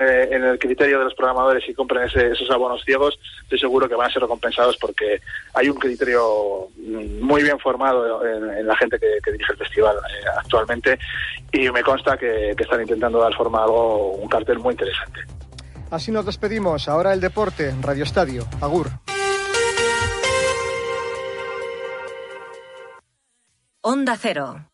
eh, 0.00 0.28
en 0.32 0.44
el 0.44 0.58
criterio 0.58 0.98
de 0.98 1.04
los 1.04 1.14
programadores 1.14 1.68
y 1.68 1.74
compren 1.74 2.04
esos 2.04 2.50
abonos 2.50 2.82
ciegos, 2.84 3.18
estoy 3.42 3.58
seguro 3.58 3.88
que 3.88 3.94
van 3.94 4.08
a 4.08 4.12
ser 4.12 4.22
recompensados 4.22 4.76
porque 4.78 5.20
hay 5.54 5.68
un 5.68 5.78
criterio 5.78 6.68
muy 7.20 7.42
bien 7.42 7.58
formado 7.58 8.24
en, 8.26 8.66
la 8.66 8.76
gente 8.76 8.98
que, 8.98 9.30
dirige 9.30 9.52
el 9.52 9.58
festival 9.58 9.96
eh, 9.96 10.26
actualmente 10.38 10.98
y 11.52 11.70
me 11.70 11.82
consta 11.82 12.16
que, 12.16 12.54
que 12.56 12.62
están 12.62 12.80
intentando 12.80 13.20
dar 13.20 13.34
forma 13.34 13.60
a 13.60 13.64
algo, 13.64 14.12
un 14.12 14.28
cartel 14.28 14.58
muy 14.58 14.72
interesante. 14.72 15.20
Así 15.90 16.12
nos 16.12 16.24
despedimos. 16.24 16.88
Ahora 16.88 17.12
el 17.12 17.20
deporte 17.20 17.68
en 17.68 17.82
Radio 17.82 18.04
Estadio. 18.04 18.46
Agur. 18.60 18.88
Onda 23.82 24.16
Cero. 24.16 24.69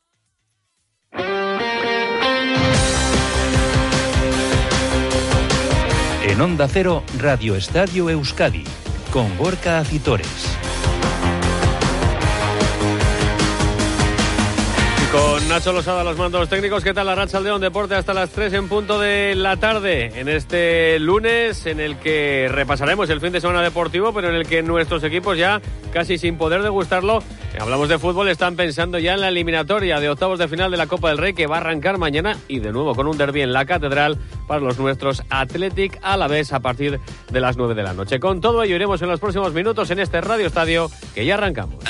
En 6.27 6.41
Onda 6.41 6.67
Cero, 6.67 7.05
Radio 7.21 7.55
Estadio 7.55 8.11
Euskadi, 8.11 8.65
con 9.13 9.39
Gorka 9.39 9.79
Acitores. 9.79 10.66
Con 15.13 15.49
Nacho 15.49 15.73
Losada, 15.73 16.03
los 16.03 16.19
mandos 16.19 16.49
técnicos, 16.49 16.83
¿qué 16.83 16.93
tal 16.93 17.07
la 17.07 17.15
Racha 17.15 17.39
León 17.41 17.61
Deporte 17.61 17.95
hasta 17.95 18.13
las 18.13 18.31
3 18.31 18.53
en 18.55 18.69
punto 18.69 18.99
de 18.99 19.35
la 19.35 19.57
tarde? 19.57 20.13
En 20.21 20.29
este 20.29 20.99
lunes 20.99 21.65
en 21.67 21.81
el 21.81 21.97
que 21.99 22.49
repasaremos 22.51 23.09
el 23.11 23.21
fin 23.21 23.33
de 23.33 23.41
semana 23.41 23.63
deportivo, 23.63 24.13
pero 24.13 24.29
en 24.29 24.35
el 24.35 24.47
que 24.47 24.63
nuestros 24.63 25.05
equipos 25.05 25.39
ya 25.39 25.61
casi 25.93 26.19
sin 26.19 26.37
poder 26.37 26.63
degustarlo, 26.63 27.23
hablamos 27.59 27.89
de 27.89 27.99
fútbol, 27.99 28.29
están 28.29 28.57
pensando 28.57 28.99
ya 28.99 29.15
en 29.15 29.21
la 29.21 29.29
eliminatoria 29.29 30.01
de 30.01 30.11
octavos 30.11 30.39
de 30.39 30.49
final 30.49 30.71
de 30.71 30.77
la 30.77 30.87
Copa 30.87 31.09
del 31.09 31.19
Rey 31.19 31.35
que 31.35 31.47
va 31.47 31.57
a 31.57 31.61
arrancar 31.61 31.99
mañana 31.99 32.37
y 32.49 32.59
de 32.59 32.73
nuevo 32.73 32.95
con 32.95 33.07
un 33.07 33.17
derby 33.17 33.43
en 33.43 33.53
la 33.53 33.65
Catedral 33.65 34.19
para 34.49 34.61
los 34.61 34.79
nuestros 34.79 35.23
Athletic 35.31 35.99
a 36.03 36.17
la 36.17 36.27
vez 36.27 36.53
a 36.53 36.61
partir 36.61 37.01
de 37.31 37.41
las 37.41 37.57
9 37.57 37.75
de 37.75 37.83
la 37.83 37.95
noche. 37.95 38.19
Con 38.19 38.41
todo 38.41 38.63
ello 38.63 38.75
iremos 38.75 39.01
en 39.03 39.09
los 39.09 39.21
próximos 39.21 39.53
minutos 39.53 39.91
en 39.91 40.01
este 40.01 40.21
Radio 40.21 40.47
Estadio 40.47 40.91
que 41.15 41.25
ya 41.25 41.35
arrancamos. 41.35 41.85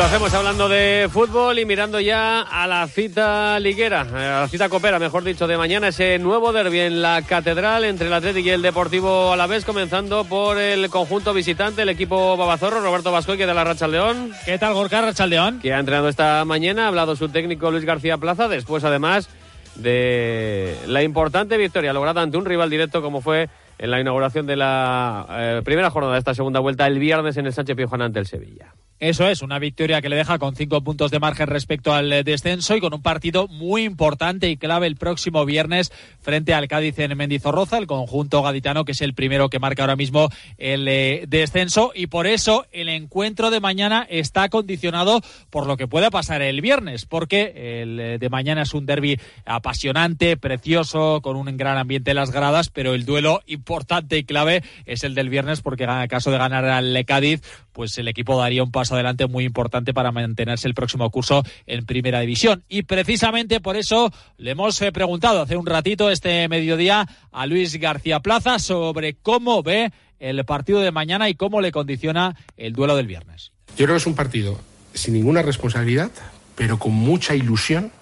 Lo 0.00 0.06
hacemos 0.06 0.32
hablando 0.32 0.66
de 0.66 1.10
fútbol 1.12 1.58
y 1.58 1.66
mirando 1.66 2.00
ya 2.00 2.40
a 2.40 2.66
la 2.66 2.88
cita 2.88 3.60
liguera, 3.60 4.00
a 4.00 4.40
la 4.40 4.48
cita 4.48 4.70
copera, 4.70 4.98
mejor 4.98 5.24
dicho, 5.24 5.46
de 5.46 5.58
mañana, 5.58 5.88
ese 5.88 6.18
nuevo 6.18 6.54
derbi 6.54 6.80
en 6.80 7.02
la 7.02 7.20
Catedral 7.20 7.84
entre 7.84 8.06
el 8.06 8.14
Atlético 8.14 8.48
y 8.48 8.50
el 8.52 8.62
Deportivo 8.62 9.30
a 9.30 9.36
la 9.36 9.46
vez, 9.46 9.66
comenzando 9.66 10.24
por 10.24 10.56
el 10.56 10.88
conjunto 10.88 11.34
visitante, 11.34 11.82
el 11.82 11.90
equipo 11.90 12.38
Babazorro, 12.38 12.80
Roberto 12.80 13.12
Vascoy, 13.12 13.36
que 13.36 13.44
da 13.44 13.52
la 13.52 13.62
Racha 13.62 13.88
León. 13.88 14.32
¿Qué 14.46 14.56
tal, 14.56 14.72
Gorka 14.72 15.02
Racha 15.02 15.26
León? 15.26 15.60
Que 15.60 15.74
ha 15.74 15.78
entrenado 15.78 16.08
esta 16.08 16.46
mañana, 16.46 16.86
ha 16.86 16.88
hablado 16.88 17.14
su 17.14 17.28
técnico 17.28 17.70
Luis 17.70 17.84
García 17.84 18.16
Plaza, 18.16 18.48
después 18.48 18.84
además 18.84 19.28
de 19.74 20.78
la 20.86 21.02
importante 21.02 21.58
victoria 21.58 21.92
lograda 21.92 22.22
ante 22.22 22.38
un 22.38 22.46
rival 22.46 22.70
directo 22.70 23.02
como 23.02 23.20
fue 23.20 23.50
en 23.76 23.90
la 23.90 24.00
inauguración 24.00 24.46
de 24.46 24.56
la 24.56 25.26
eh, 25.30 25.62
primera 25.62 25.90
jornada 25.90 26.14
de 26.14 26.20
esta 26.20 26.34
segunda 26.34 26.58
vuelta 26.58 26.86
el 26.86 26.98
viernes 26.98 27.36
en 27.36 27.44
el 27.44 27.52
Sánchez 27.52 27.76
Pizjuán 27.76 28.00
ante 28.00 28.18
el 28.18 28.26
Sevilla. 28.26 28.72
Eso 29.00 29.26
es, 29.26 29.40
una 29.40 29.58
victoria 29.58 30.02
que 30.02 30.10
le 30.10 30.16
deja 30.16 30.38
con 30.38 30.54
cinco 30.54 30.82
puntos 30.82 31.10
de 31.10 31.18
margen 31.18 31.46
respecto 31.46 31.94
al 31.94 32.12
eh, 32.12 32.22
descenso 32.22 32.76
y 32.76 32.80
con 32.80 32.92
un 32.92 33.00
partido 33.00 33.48
muy 33.48 33.84
importante 33.84 34.50
y 34.50 34.58
clave 34.58 34.86
el 34.86 34.96
próximo 34.96 35.46
viernes 35.46 35.90
frente 36.20 36.52
al 36.52 36.68
Cádiz 36.68 36.98
en 36.98 37.16
Mendizorroza, 37.16 37.78
el 37.78 37.86
conjunto 37.86 38.42
gaditano 38.42 38.84
que 38.84 38.92
es 38.92 39.00
el 39.00 39.14
primero 39.14 39.48
que 39.48 39.58
marca 39.58 39.84
ahora 39.84 39.96
mismo 39.96 40.28
el 40.58 40.86
eh, 40.86 41.24
descenso. 41.26 41.92
Y 41.94 42.08
por 42.08 42.26
eso 42.26 42.66
el 42.72 42.90
encuentro 42.90 43.50
de 43.50 43.60
mañana 43.60 44.06
está 44.06 44.50
condicionado 44.50 45.22
por 45.48 45.66
lo 45.66 45.78
que 45.78 45.88
pueda 45.88 46.10
pasar 46.10 46.42
el 46.42 46.60
viernes, 46.60 47.06
porque 47.06 47.80
el 47.80 48.18
de 48.20 48.28
mañana 48.28 48.62
es 48.62 48.74
un 48.74 48.84
derby 48.84 49.18
apasionante, 49.46 50.36
precioso, 50.36 51.22
con 51.22 51.36
un 51.36 51.56
gran 51.56 51.78
ambiente 51.78 52.10
en 52.10 52.16
las 52.16 52.32
gradas, 52.32 52.68
pero 52.68 52.92
el 52.92 53.06
duelo 53.06 53.40
importante 53.46 54.18
y 54.18 54.24
clave 54.24 54.62
es 54.84 55.04
el 55.04 55.14
del 55.14 55.30
viernes 55.30 55.62
porque 55.62 55.84
en 55.84 56.06
caso 56.08 56.30
de 56.30 56.36
ganar 56.36 56.66
al 56.66 57.02
Cádiz, 57.06 57.40
pues 57.72 57.96
el 57.96 58.08
equipo 58.08 58.38
daría 58.38 58.62
un 58.62 58.70
paso 58.70 58.89
adelante 58.92 59.26
muy 59.26 59.44
importante 59.44 59.94
para 59.94 60.12
mantenerse 60.12 60.68
el 60.68 60.74
próximo 60.74 61.10
curso 61.10 61.42
en 61.66 61.86
Primera 61.86 62.20
División. 62.20 62.64
Y 62.68 62.82
precisamente 62.82 63.60
por 63.60 63.76
eso 63.76 64.12
le 64.36 64.52
hemos 64.52 64.80
eh, 64.82 64.92
preguntado 64.92 65.42
hace 65.42 65.56
un 65.56 65.66
ratito 65.66 66.10
este 66.10 66.48
mediodía 66.48 67.06
a 67.32 67.46
Luis 67.46 67.76
García 67.76 68.20
Plaza 68.20 68.58
sobre 68.58 69.14
cómo 69.14 69.62
ve 69.62 69.92
el 70.18 70.44
partido 70.44 70.80
de 70.80 70.92
mañana 70.92 71.28
y 71.28 71.34
cómo 71.34 71.60
le 71.60 71.72
condiciona 71.72 72.36
el 72.56 72.72
duelo 72.72 72.96
del 72.96 73.06
viernes. 73.06 73.52
Yo 73.76 73.86
creo 73.86 73.94
que 73.94 74.00
es 74.00 74.06
un 74.06 74.14
partido 74.14 74.60
sin 74.94 75.14
ninguna 75.14 75.42
responsabilidad, 75.42 76.10
pero 76.56 76.78
con 76.78 76.92
mucha 76.92 77.34
ilusión 77.34 77.92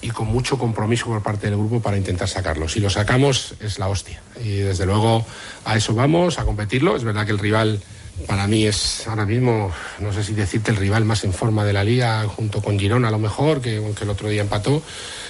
y 0.00 0.10
con 0.10 0.26
mucho 0.26 0.58
compromiso 0.58 1.06
por 1.06 1.22
parte 1.22 1.48
del 1.48 1.56
grupo 1.56 1.80
para 1.80 1.96
intentar 1.96 2.28
sacarlo. 2.28 2.68
Si 2.68 2.80
lo 2.80 2.90
sacamos 2.90 3.54
es 3.60 3.78
la 3.78 3.88
hostia. 3.88 4.20
Y 4.44 4.56
desde 4.56 4.84
luego 4.84 5.24
a 5.64 5.76
eso 5.76 5.94
vamos, 5.94 6.38
a 6.38 6.44
competirlo. 6.44 6.96
Es 6.96 7.04
verdad 7.04 7.24
que 7.24 7.32
el 7.32 7.38
rival 7.38 7.80
para 8.26 8.46
mí 8.46 8.66
es 8.66 9.06
ahora 9.08 9.26
mismo, 9.26 9.72
no 9.98 10.12
sé 10.12 10.22
si 10.22 10.32
decirte, 10.32 10.70
el 10.70 10.76
rival 10.76 11.04
más 11.04 11.24
en 11.24 11.32
forma 11.32 11.64
de 11.64 11.72
la 11.72 11.84
liga, 11.84 12.24
junto 12.28 12.62
con 12.62 12.78
Girona 12.78 13.08
a 13.08 13.10
lo 13.10 13.18
mejor, 13.18 13.60
que 13.60 13.78
aunque 13.78 14.04
el 14.04 14.10
otro 14.10 14.28
día 14.28 14.42
empató. 14.42 14.82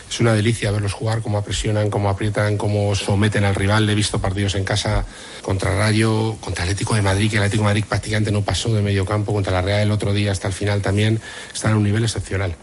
Es 0.09 0.21
una 0.21 0.35
delicia 0.35 0.71
verlos 0.71 0.93
jugar, 0.93 1.23
cómo 1.23 1.43
presionan, 1.43 1.89
cómo 1.89 2.11
aprietan, 2.11 2.59
cómo 2.59 2.95
someten 2.95 3.45
al 3.45 3.55
rival. 3.55 3.89
He 3.89 3.95
visto 3.95 4.21
partidos 4.21 4.55
en 4.57 4.65
casa 4.65 5.07
contra 5.41 5.75
Rayo, 5.75 6.37
contra 6.41 6.65
Atlético 6.65 6.95
de 6.95 7.03
Madrid, 7.03 7.31
que 7.31 7.37
el 7.37 7.43
Atlético 7.43 7.63
de 7.63 7.69
Madrid 7.69 7.85
prácticamente 7.89 8.31
no 8.31 8.43
pasó 8.43 8.75
de 8.75 8.83
medio 8.83 9.07
campo, 9.07 9.33
contra 9.33 9.53
la 9.55 9.63
Real 9.63 9.81
el 9.81 9.91
otro 9.91 10.13
día 10.13 10.31
hasta 10.31 10.49
el 10.49 10.55
final 10.55 10.83
también. 10.83 11.19
Están 11.53 11.73
a 11.73 11.77
un 11.77 11.83
nivel 11.85 12.05
excepcional 12.05 12.55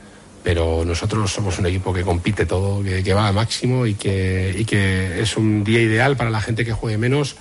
pero 0.41 0.85
nosotros 0.85 1.29
somos 1.31 1.59
un 1.59 1.65
equipo 1.65 1.93
que 1.93 2.01
compite 2.01 2.45
todo, 2.45 2.81
que, 2.81 3.13
va 3.13 3.27
a 3.27 3.33
máximo 3.33 3.85
y 3.85 3.95
que, 3.95 4.55
y 4.57 4.63
que 4.63 5.21
es 5.21 5.35
un 5.35 5.65
día 5.65 5.81
ideal 5.81 6.15
para 6.15 6.29
la 6.29 6.39
gente 6.39 6.63
que 6.63 6.71
juegue 6.71 6.97
menos 6.97 7.35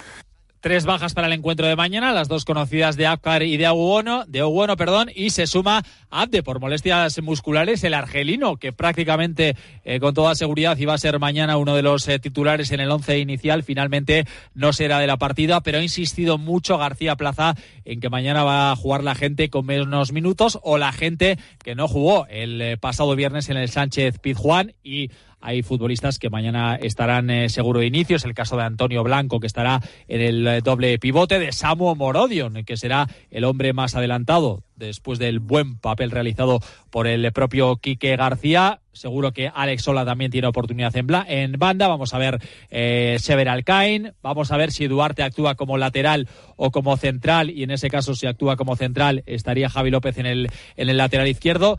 Tres 0.68 0.84
bajas 0.84 1.14
para 1.14 1.28
el 1.28 1.32
encuentro 1.32 1.66
de 1.66 1.76
mañana, 1.76 2.12
las 2.12 2.28
dos 2.28 2.44
conocidas 2.44 2.98
de 2.98 3.06
Akar 3.06 3.42
y 3.42 3.56
de 3.56 3.64
Aguono, 3.64 4.26
de 4.26 4.42
Oguono, 4.42 4.76
perdón, 4.76 5.08
y 5.14 5.30
se 5.30 5.46
suma 5.46 5.82
Abde 6.10 6.42
por 6.42 6.60
molestias 6.60 7.22
musculares, 7.22 7.84
el 7.84 7.94
argelino, 7.94 8.58
que 8.58 8.74
prácticamente 8.74 9.56
eh, 9.86 9.98
con 9.98 10.12
toda 10.12 10.34
seguridad 10.34 10.76
iba 10.76 10.92
a 10.92 10.98
ser 10.98 11.18
mañana 11.18 11.56
uno 11.56 11.74
de 11.74 11.80
los 11.80 12.06
eh, 12.06 12.18
titulares 12.18 12.70
en 12.70 12.80
el 12.80 12.90
once 12.90 13.18
inicial, 13.18 13.62
finalmente 13.62 14.26
no 14.52 14.74
será 14.74 14.98
de 14.98 15.06
la 15.06 15.16
partida, 15.16 15.62
pero 15.62 15.78
ha 15.78 15.82
insistido 15.82 16.36
mucho 16.36 16.76
García 16.76 17.16
Plaza 17.16 17.54
en 17.86 18.00
que 18.00 18.10
mañana 18.10 18.44
va 18.44 18.70
a 18.70 18.76
jugar 18.76 19.02
la 19.04 19.14
gente 19.14 19.48
con 19.48 19.64
menos 19.64 20.12
minutos 20.12 20.58
o 20.62 20.76
la 20.76 20.92
gente 20.92 21.38
que 21.64 21.76
no 21.76 21.88
jugó 21.88 22.26
el 22.28 22.60
eh, 22.60 22.76
pasado 22.76 23.16
viernes 23.16 23.48
en 23.48 23.56
el 23.56 23.70
Sánchez 23.70 24.18
Pizjuán 24.18 24.74
y 24.84 25.10
hay 25.41 25.62
futbolistas 25.62 26.19
que 26.19 26.31
mañana 26.31 26.76
estarán 26.76 27.31
eh, 27.31 27.49
seguro 27.49 27.81
de 27.81 27.87
inicio. 27.87 28.16
Es 28.16 28.25
el 28.25 28.34
caso 28.34 28.56
de 28.56 28.65
Antonio 28.65 29.03
Blanco, 29.03 29.41
que 29.41 29.47
estará 29.47 29.81
en 30.06 30.21
el 30.21 30.47
eh, 30.47 30.60
doble 30.60 30.99
pivote, 30.99 31.38
de 31.38 31.53
Samu 31.53 31.94
Morodion, 31.94 32.65
que 32.65 32.76
será 32.76 33.06
el 33.31 33.44
hombre 33.44 33.72
más 33.72 33.94
adelantado 33.94 34.62
después 34.76 35.19
del 35.19 35.41
buen 35.41 35.78
papel 35.78 36.10
realizado 36.10 36.60
por 36.91 37.06
el 37.06 37.32
propio 37.32 37.76
Quique 37.76 38.16
García. 38.16 38.81
Seguro 38.93 39.32
que 39.32 39.50
Alex 39.53 39.82
Sola 39.82 40.04
también 40.04 40.31
tiene 40.31 40.49
oportunidad 40.49 40.94
en, 40.97 41.06
en 41.28 41.53
banda. 41.53 41.88
Vamos 41.88 42.15
a 42.15 42.19
ver 42.19 42.41
eh, 42.70 43.16
Sever 43.20 43.49
Alcain. 43.49 44.12
Vamos 44.22 44.50
a 44.50 44.56
ver 44.56 44.72
si 44.72 44.87
Duarte 44.88 45.22
actúa 45.22 45.55
como 45.55 45.78
lateral 45.78 46.28
o 46.56 46.70
como 46.70 46.97
central. 46.97 47.50
Y 47.50 47.62
en 47.62 47.70
ese 47.70 47.91
caso, 47.91 48.15
si 48.15 48.26
actúa 48.26 48.56
como 48.56 48.76
central, 48.76 49.22
estaría 49.26 49.69
Javi 49.69 49.91
López 49.91 50.19
en 50.19 50.26
el, 50.26 50.50
en 50.76 50.88
el 50.88 50.97
lateral 50.97 51.28
izquierdo. 51.28 51.78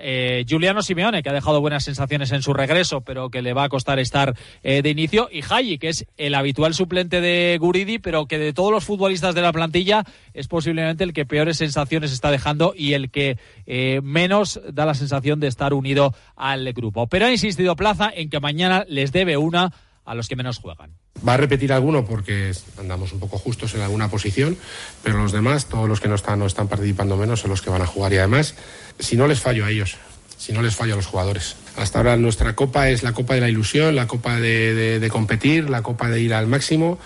Eh, 0.00 0.44
Juliano 0.48 0.82
Simeone, 0.82 1.22
que 1.22 1.28
ha 1.28 1.32
dejado 1.32 1.60
buenas 1.60 1.84
sensaciones 1.84 2.32
en 2.32 2.42
su 2.42 2.52
regreso, 2.52 3.02
pero 3.02 3.30
que 3.30 3.42
le 3.42 3.52
va 3.52 3.64
a 3.64 3.68
costar 3.68 3.98
estar 3.98 4.34
eh, 4.62 4.82
de 4.82 4.90
inicio, 4.90 5.28
y 5.30 5.42
Hayi, 5.48 5.78
que 5.78 5.88
es 5.88 6.06
el 6.16 6.34
habitual 6.34 6.74
suplente 6.74 7.20
de 7.20 7.56
Guridi, 7.60 7.98
pero 7.98 8.26
que 8.26 8.38
de 8.38 8.52
todos 8.52 8.72
los 8.72 8.84
futbolistas 8.84 9.34
de 9.34 9.42
la 9.42 9.52
plantilla 9.52 10.04
es 10.34 10.48
posiblemente 10.48 11.04
el 11.04 11.12
que 11.12 11.26
peores 11.26 11.58
sensaciones 11.58 12.12
está 12.12 12.30
dejando 12.30 12.74
y 12.76 12.94
el 12.94 13.10
que 13.10 13.38
eh, 13.66 14.00
menos 14.02 14.60
da 14.72 14.86
la 14.86 14.94
sensación 14.94 15.40
de 15.40 15.48
estar 15.48 15.74
unido 15.74 16.14
al 16.36 16.72
grupo. 16.72 17.06
Pero 17.06 17.26
ha 17.26 17.30
insistido 17.30 17.76
Plaza 17.76 18.10
en 18.14 18.30
que 18.30 18.40
mañana 18.40 18.84
les 18.88 19.12
debe 19.12 19.36
una 19.36 19.72
a 20.04 20.14
los 20.14 20.28
que 20.28 20.36
menos 20.36 20.58
juegan. 20.58 20.92
Va 21.26 21.34
a 21.34 21.36
repetir 21.36 21.72
alguno 21.72 22.04
porque 22.04 22.52
andamos 22.78 23.12
un 23.12 23.20
poco 23.20 23.38
justos 23.38 23.74
en 23.74 23.82
alguna 23.82 24.08
posición, 24.08 24.56
pero 25.02 25.18
los 25.18 25.32
demás, 25.32 25.66
todos 25.66 25.88
los 25.88 26.00
que 26.00 26.08
no 26.08 26.14
están, 26.14 26.38
no 26.38 26.46
están 26.46 26.68
participando 26.68 27.16
menos, 27.16 27.40
son 27.40 27.50
los 27.50 27.62
que 27.62 27.70
van 27.70 27.82
a 27.82 27.86
jugar 27.86 28.12
y 28.12 28.18
además 28.18 28.54
si 28.98 29.16
no 29.16 29.26
les 29.26 29.40
fallo 29.40 29.64
a 29.64 29.70
ellos, 29.70 29.96
si 30.36 30.52
no 30.52 30.62
les 30.62 30.74
fallo 30.74 30.94
a 30.94 30.96
los 30.96 31.06
jugadores. 31.06 31.56
Hasta 31.76 31.98
ahora 31.98 32.16
nuestra 32.16 32.56
copa 32.56 32.88
es 32.88 33.02
la 33.02 33.12
copa 33.12 33.34
de 33.34 33.40
la 33.40 33.48
ilusión, 33.48 33.94
la 33.94 34.06
copa 34.06 34.40
de, 34.40 35.08
competir, 35.10 35.70
la 35.70 35.82
copa 35.82 36.08
de 36.08 36.20
ir 36.20 36.34
al 36.34 36.46
máximo, 36.46 36.98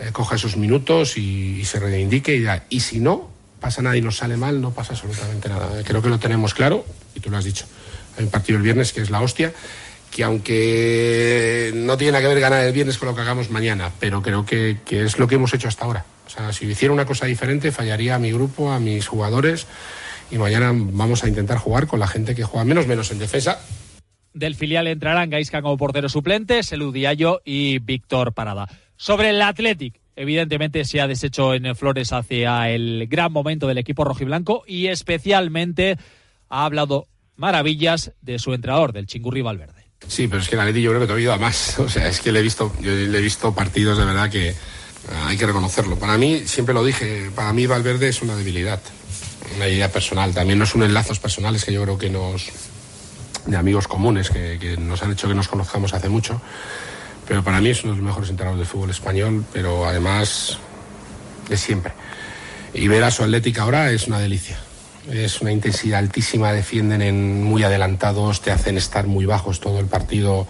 eh, 0.00 0.10
coja 0.12 0.36
esos 0.36 0.56
minutos 0.56 1.16
y, 1.16 1.64
se 1.64 1.80
reivindique 1.80 2.36
y, 2.36 2.46
y 2.68 2.80
si 2.80 3.00
no 3.00 3.30
pasa 3.60 3.82
nada 3.82 3.96
y 3.96 4.02
nos 4.02 4.18
sale 4.18 4.36
mal, 4.36 4.60
no 4.60 4.72
pasa 4.72 4.92
absolutamente 4.92 5.48
nada. 5.48 5.82
Creo 5.84 6.02
que 6.02 6.08
lo 6.08 6.18
tenemos 6.18 6.54
claro 6.54 6.84
y 7.14 7.20
tú 7.20 7.30
lo 7.30 7.36
has 7.36 7.44
dicho. 7.44 7.64
Hay 8.18 8.24
un 8.24 8.30
partido 8.30 8.58
el 8.58 8.62
viernes 8.62 8.92
que 8.92 9.00
es 9.00 9.10
la 9.10 9.20
hostia 9.20 9.52
que 10.16 10.24
aunque 10.24 11.72
no 11.74 11.98
tiene 11.98 12.12
nada 12.12 12.22
que 12.22 12.28
ver 12.28 12.40
ganar 12.40 12.64
el 12.64 12.72
viernes 12.72 12.96
con 12.96 13.10
lo 13.10 13.14
que 13.14 13.20
hagamos 13.20 13.50
mañana, 13.50 13.92
pero 14.00 14.22
creo 14.22 14.46
que, 14.46 14.78
que, 14.82 15.04
es 15.04 15.18
lo 15.18 15.28
que 15.28 15.34
hemos 15.34 15.52
hecho 15.52 15.68
hasta 15.68 15.84
ahora. 15.84 16.06
O 16.26 16.30
sea, 16.30 16.54
si 16.54 16.64
hiciera 16.64 16.94
una 16.94 17.04
cosa 17.04 17.26
diferente, 17.26 17.70
fallaría 17.70 18.14
a 18.14 18.18
mi 18.18 18.32
grupo, 18.32 18.72
a 18.72 18.80
mis 18.80 19.06
jugadores 19.06 19.66
y 20.30 20.38
mañana 20.38 20.72
vamos 20.74 21.22
a 21.22 21.28
intentar 21.28 21.58
jugar 21.58 21.86
con 21.86 22.00
la 22.00 22.06
gente 22.06 22.34
que 22.34 22.44
juega 22.44 22.64
menos, 22.64 22.86
menos 22.86 23.10
en 23.10 23.18
defensa. 23.18 23.60
Del 24.32 24.54
filial 24.54 24.86
entrarán 24.86 25.28
Gaisca 25.28 25.60
como 25.60 25.76
portero 25.76 26.08
suplente, 26.08 26.62
Seludiallo 26.62 27.42
y 27.44 27.78
Víctor 27.80 28.32
Parada. 28.32 28.68
Sobre 28.96 29.28
el 29.28 29.42
Athletic, 29.42 30.00
evidentemente 30.16 30.86
se 30.86 31.02
ha 31.02 31.06
deshecho 31.06 31.52
en 31.52 31.76
Flores 31.76 32.14
hacia 32.14 32.70
el 32.70 33.06
gran 33.06 33.32
momento 33.32 33.66
del 33.66 33.76
equipo 33.76 34.02
rojiblanco 34.02 34.64
y 34.66 34.86
especialmente 34.86 35.98
ha 36.48 36.64
hablado 36.64 37.06
maravillas 37.36 38.12
de 38.22 38.38
su 38.38 38.54
entrenador, 38.54 38.94
del 38.94 39.06
Chingurri 39.06 39.42
Valverde. 39.42 39.75
Sí, 40.08 40.28
pero 40.28 40.42
es 40.42 40.48
que 40.48 40.54
el 40.54 40.60
Atleti 40.60 40.82
yo 40.82 40.90
creo 40.90 41.00
que 41.00 41.12
te 41.12 41.28
ha 41.28 41.34
a 41.34 41.38
más. 41.38 41.78
O 41.78 41.88
sea, 41.88 42.08
es 42.08 42.20
que 42.20 42.32
le 42.32 42.40
he 42.40 42.42
visto, 42.42 42.72
yo 42.80 42.92
le 42.92 43.18
he 43.18 43.22
visto 43.22 43.54
partidos 43.54 43.98
de 43.98 44.04
verdad 44.04 44.30
que 44.30 44.54
ah, 45.12 45.28
hay 45.28 45.36
que 45.36 45.46
reconocerlo. 45.46 45.98
Para 45.98 46.16
mí, 46.18 46.42
siempre 46.46 46.74
lo 46.74 46.84
dije, 46.84 47.30
para 47.34 47.52
mí 47.52 47.66
Valverde 47.66 48.08
es 48.08 48.22
una 48.22 48.36
debilidad, 48.36 48.80
una 49.56 49.68
idea 49.68 49.90
personal. 49.90 50.34
También 50.34 50.58
no 50.58 50.64
es 50.64 50.74
un 50.74 50.82
enlazos 50.82 51.18
personales 51.18 51.64
que 51.64 51.72
yo 51.72 51.82
creo 51.82 51.98
que 51.98 52.10
nos, 52.10 52.46
de 53.46 53.56
amigos 53.56 53.88
comunes 53.88 54.30
que, 54.30 54.76
nos 54.78 55.02
han 55.02 55.12
hecho 55.12 55.28
que 55.28 55.34
nos 55.34 55.48
conozcamos 55.48 55.92
hace 55.94 56.08
mucho. 56.08 56.40
Pero 57.26 57.42
para 57.42 57.60
mí 57.60 57.70
es 57.70 57.82
uno 57.82 57.92
de 57.92 57.98
los 57.98 58.06
mejores 58.06 58.30
entrenadores 58.30 58.66
de 58.66 58.70
fútbol 58.70 58.90
español, 58.90 59.44
pero 59.52 59.86
además 59.86 60.58
de 61.48 61.56
siempre. 61.56 61.92
Y 62.72 62.86
ver 62.88 63.02
a 63.02 63.10
su 63.10 63.24
Atlética 63.24 63.62
ahora 63.62 63.90
es 63.90 64.06
una 64.06 64.20
delicia. 64.20 64.58
Es 65.10 65.40
una 65.40 65.52
intensidad 65.52 66.00
altísima, 66.00 66.52
defienden 66.52 67.02
en 67.02 67.44
muy 67.44 67.62
adelantados, 67.62 68.40
te 68.40 68.50
hacen 68.50 68.76
estar 68.76 69.06
muy 69.06 69.24
bajos 69.24 69.60
todo 69.60 69.78
el 69.78 69.86
partido. 69.86 70.46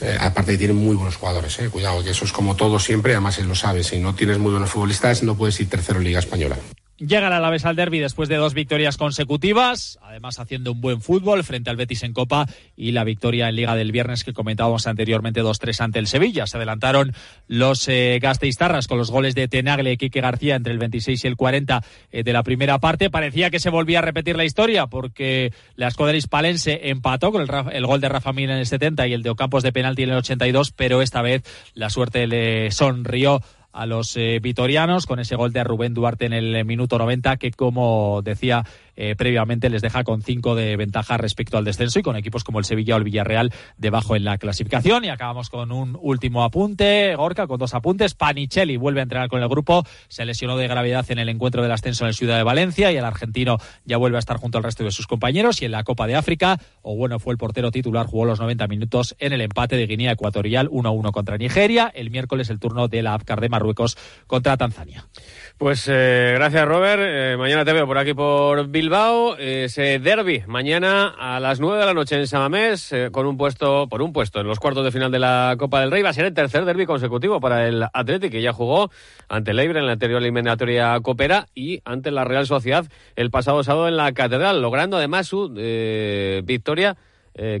Eh, 0.00 0.16
aparte 0.20 0.58
tienen 0.58 0.76
muy 0.76 0.96
buenos 0.96 1.16
jugadores, 1.16 1.58
eh. 1.60 1.68
cuidado, 1.68 2.02
que 2.02 2.10
eso 2.10 2.24
es 2.24 2.32
como 2.32 2.56
todo 2.56 2.78
siempre, 2.80 3.12
además 3.12 3.38
él 3.38 3.46
lo 3.46 3.54
sabe, 3.54 3.84
si 3.84 3.98
no 3.98 4.14
tienes 4.14 4.38
muy 4.38 4.50
buenos 4.50 4.70
futbolistas 4.70 5.22
no 5.22 5.36
puedes 5.36 5.60
ir 5.60 5.68
tercero 5.68 5.98
en 5.98 6.04
Liga 6.04 6.18
Española. 6.18 6.56
Llega 7.04 7.28
la 7.30 7.38
Alavés 7.38 7.64
al 7.64 7.74
derby 7.74 7.98
después 7.98 8.28
de 8.28 8.36
dos 8.36 8.54
victorias 8.54 8.96
consecutivas, 8.96 9.98
además 10.02 10.38
haciendo 10.38 10.70
un 10.70 10.80
buen 10.80 11.00
fútbol 11.00 11.42
frente 11.42 11.68
al 11.68 11.74
Betis 11.74 12.04
en 12.04 12.12
Copa 12.12 12.46
y 12.76 12.92
la 12.92 13.02
victoria 13.02 13.48
en 13.48 13.56
Liga 13.56 13.74
del 13.74 13.90
viernes 13.90 14.22
que 14.22 14.32
comentábamos 14.32 14.86
anteriormente 14.86 15.42
2-3 15.42 15.80
ante 15.80 15.98
el 15.98 16.06
Sevilla. 16.06 16.46
Se 16.46 16.58
adelantaron 16.58 17.12
los 17.48 17.88
eh, 17.88 18.20
con 18.86 18.98
los 18.98 19.10
goles 19.10 19.34
de 19.34 19.48
Tenagle 19.48 19.90
y 19.90 19.96
Quique 19.96 20.20
García 20.20 20.54
entre 20.54 20.72
el 20.72 20.78
26 20.78 21.24
y 21.24 21.26
el 21.26 21.34
40 21.34 21.82
eh, 22.12 22.22
de 22.22 22.32
la 22.32 22.44
primera 22.44 22.78
parte. 22.78 23.10
Parecía 23.10 23.50
que 23.50 23.58
se 23.58 23.70
volvía 23.70 23.98
a 23.98 24.02
repetir 24.02 24.36
la 24.36 24.44
historia 24.44 24.86
porque 24.86 25.52
la 25.74 25.88
escuadra 25.88 26.16
hispalense 26.16 26.88
empató 26.88 27.32
con 27.32 27.42
el, 27.42 27.48
el, 27.72 27.84
gol 27.84 28.00
de 28.00 28.10
Rafa 28.10 28.32
Mir 28.32 28.48
en 28.48 28.58
el 28.58 28.66
70 28.66 29.08
y 29.08 29.14
el 29.14 29.24
de 29.24 29.30
Ocampos 29.30 29.64
de 29.64 29.72
penalti 29.72 30.04
en 30.04 30.10
el 30.10 30.18
82, 30.18 30.70
pero 30.70 31.02
esta 31.02 31.20
vez 31.20 31.42
la 31.74 31.90
suerte 31.90 32.28
le 32.28 32.70
sonrió 32.70 33.42
a 33.72 33.86
los 33.86 34.16
eh, 34.16 34.38
vitorianos 34.40 35.06
con 35.06 35.18
ese 35.18 35.36
gol 35.36 35.52
de 35.52 35.64
Rubén 35.64 35.94
Duarte 35.94 36.26
en 36.26 36.32
el 36.32 36.64
minuto 36.64 36.98
90 36.98 37.36
que 37.38 37.50
como 37.52 38.20
decía 38.22 38.64
eh, 38.96 39.14
previamente 39.16 39.70
les 39.70 39.82
deja 39.82 40.04
con 40.04 40.22
cinco 40.22 40.54
de 40.54 40.76
ventaja 40.76 41.16
respecto 41.16 41.58
al 41.58 41.64
descenso 41.64 41.98
y 41.98 42.02
con 42.02 42.16
equipos 42.16 42.44
como 42.44 42.58
el 42.58 42.64
Sevilla 42.64 42.94
o 42.94 42.98
el 42.98 43.04
Villarreal 43.04 43.52
debajo 43.76 44.16
en 44.16 44.24
la 44.24 44.38
clasificación. 44.38 45.04
Y 45.04 45.08
acabamos 45.08 45.50
con 45.50 45.72
un 45.72 45.98
último 46.00 46.44
apunte, 46.44 47.14
Gorka, 47.16 47.46
con 47.46 47.58
dos 47.58 47.74
apuntes. 47.74 48.14
Panicelli 48.14 48.76
vuelve 48.76 49.00
a 49.00 49.02
entrenar 49.04 49.28
con 49.28 49.42
el 49.42 49.48
grupo, 49.48 49.84
se 50.08 50.24
lesionó 50.24 50.56
de 50.56 50.68
gravedad 50.68 51.04
en 51.10 51.18
el 51.18 51.28
encuentro 51.28 51.62
del 51.62 51.72
ascenso 51.72 52.04
en 52.04 52.08
el 52.08 52.14
Ciudad 52.14 52.36
de 52.36 52.42
Valencia 52.42 52.92
y 52.92 52.96
el 52.96 53.04
argentino 53.04 53.58
ya 53.84 53.96
vuelve 53.96 54.16
a 54.16 54.20
estar 54.20 54.36
junto 54.36 54.58
al 54.58 54.64
resto 54.64 54.84
de 54.84 54.90
sus 54.90 55.06
compañeros. 55.06 55.62
Y 55.62 55.64
en 55.64 55.72
la 55.72 55.84
Copa 55.84 56.06
de 56.06 56.14
África, 56.14 56.58
o 56.82 56.96
bueno, 56.96 57.18
fue 57.18 57.32
el 57.32 57.38
portero 57.38 57.70
titular, 57.70 58.06
jugó 58.06 58.24
los 58.24 58.40
90 58.40 58.66
minutos 58.68 59.16
en 59.18 59.32
el 59.32 59.40
empate 59.40 59.76
de 59.76 59.86
Guinea 59.86 60.12
Ecuatorial 60.12 60.68
1-1 60.70 61.12
contra 61.12 61.36
Nigeria. 61.38 61.90
El 61.94 62.10
miércoles 62.10 62.50
el 62.50 62.58
turno 62.58 62.88
de 62.88 63.02
la 63.02 63.14
Afcar 63.14 63.40
de 63.40 63.48
Marruecos 63.48 63.96
contra 64.26 64.56
Tanzania. 64.56 65.06
Pues 65.58 65.86
eh, 65.88 66.32
gracias, 66.34 66.66
Robert. 66.66 67.02
Eh, 67.04 67.36
mañana 67.38 67.64
te 67.64 67.72
veo 67.72 67.86
por 67.86 67.98
aquí 67.98 68.14
por. 68.14 68.68
Ese 68.82 70.00
derby 70.00 70.42
mañana 70.48 71.14
a 71.16 71.38
las 71.38 71.60
9 71.60 71.78
de 71.78 71.86
la 71.86 71.94
noche 71.94 72.16
en 72.16 72.26
Samamés, 72.26 72.92
eh, 72.92 73.10
con 73.12 73.26
un 73.26 73.36
puesto, 73.36 73.86
por 73.88 74.02
un 74.02 74.12
puesto 74.12 74.40
en 74.40 74.48
los 74.48 74.58
cuartos 74.58 74.84
de 74.84 74.90
final 74.90 75.12
de 75.12 75.20
la 75.20 75.54
Copa 75.56 75.80
del 75.80 75.92
Rey. 75.92 76.02
Va 76.02 76.08
a 76.08 76.12
ser 76.12 76.24
el 76.24 76.34
tercer 76.34 76.64
derby 76.64 76.84
consecutivo 76.84 77.38
para 77.38 77.68
el 77.68 77.84
Atlético, 77.92 78.32
que 78.32 78.42
ya 78.42 78.52
jugó 78.52 78.90
ante 79.28 79.52
el 79.52 79.60
Eibar 79.60 79.76
en 79.76 79.86
la 79.86 79.92
anterior 79.92 80.20
eliminatoria 80.20 80.98
Copera 81.00 81.46
y 81.54 81.80
ante 81.84 82.10
la 82.10 82.24
Real 82.24 82.44
Sociedad 82.44 82.84
el 83.14 83.30
pasado 83.30 83.62
sábado 83.62 83.86
en 83.86 83.96
la 83.96 84.12
Catedral, 84.14 84.60
logrando 84.60 84.96
además 84.96 85.28
su 85.28 85.50
victoria. 86.44 86.96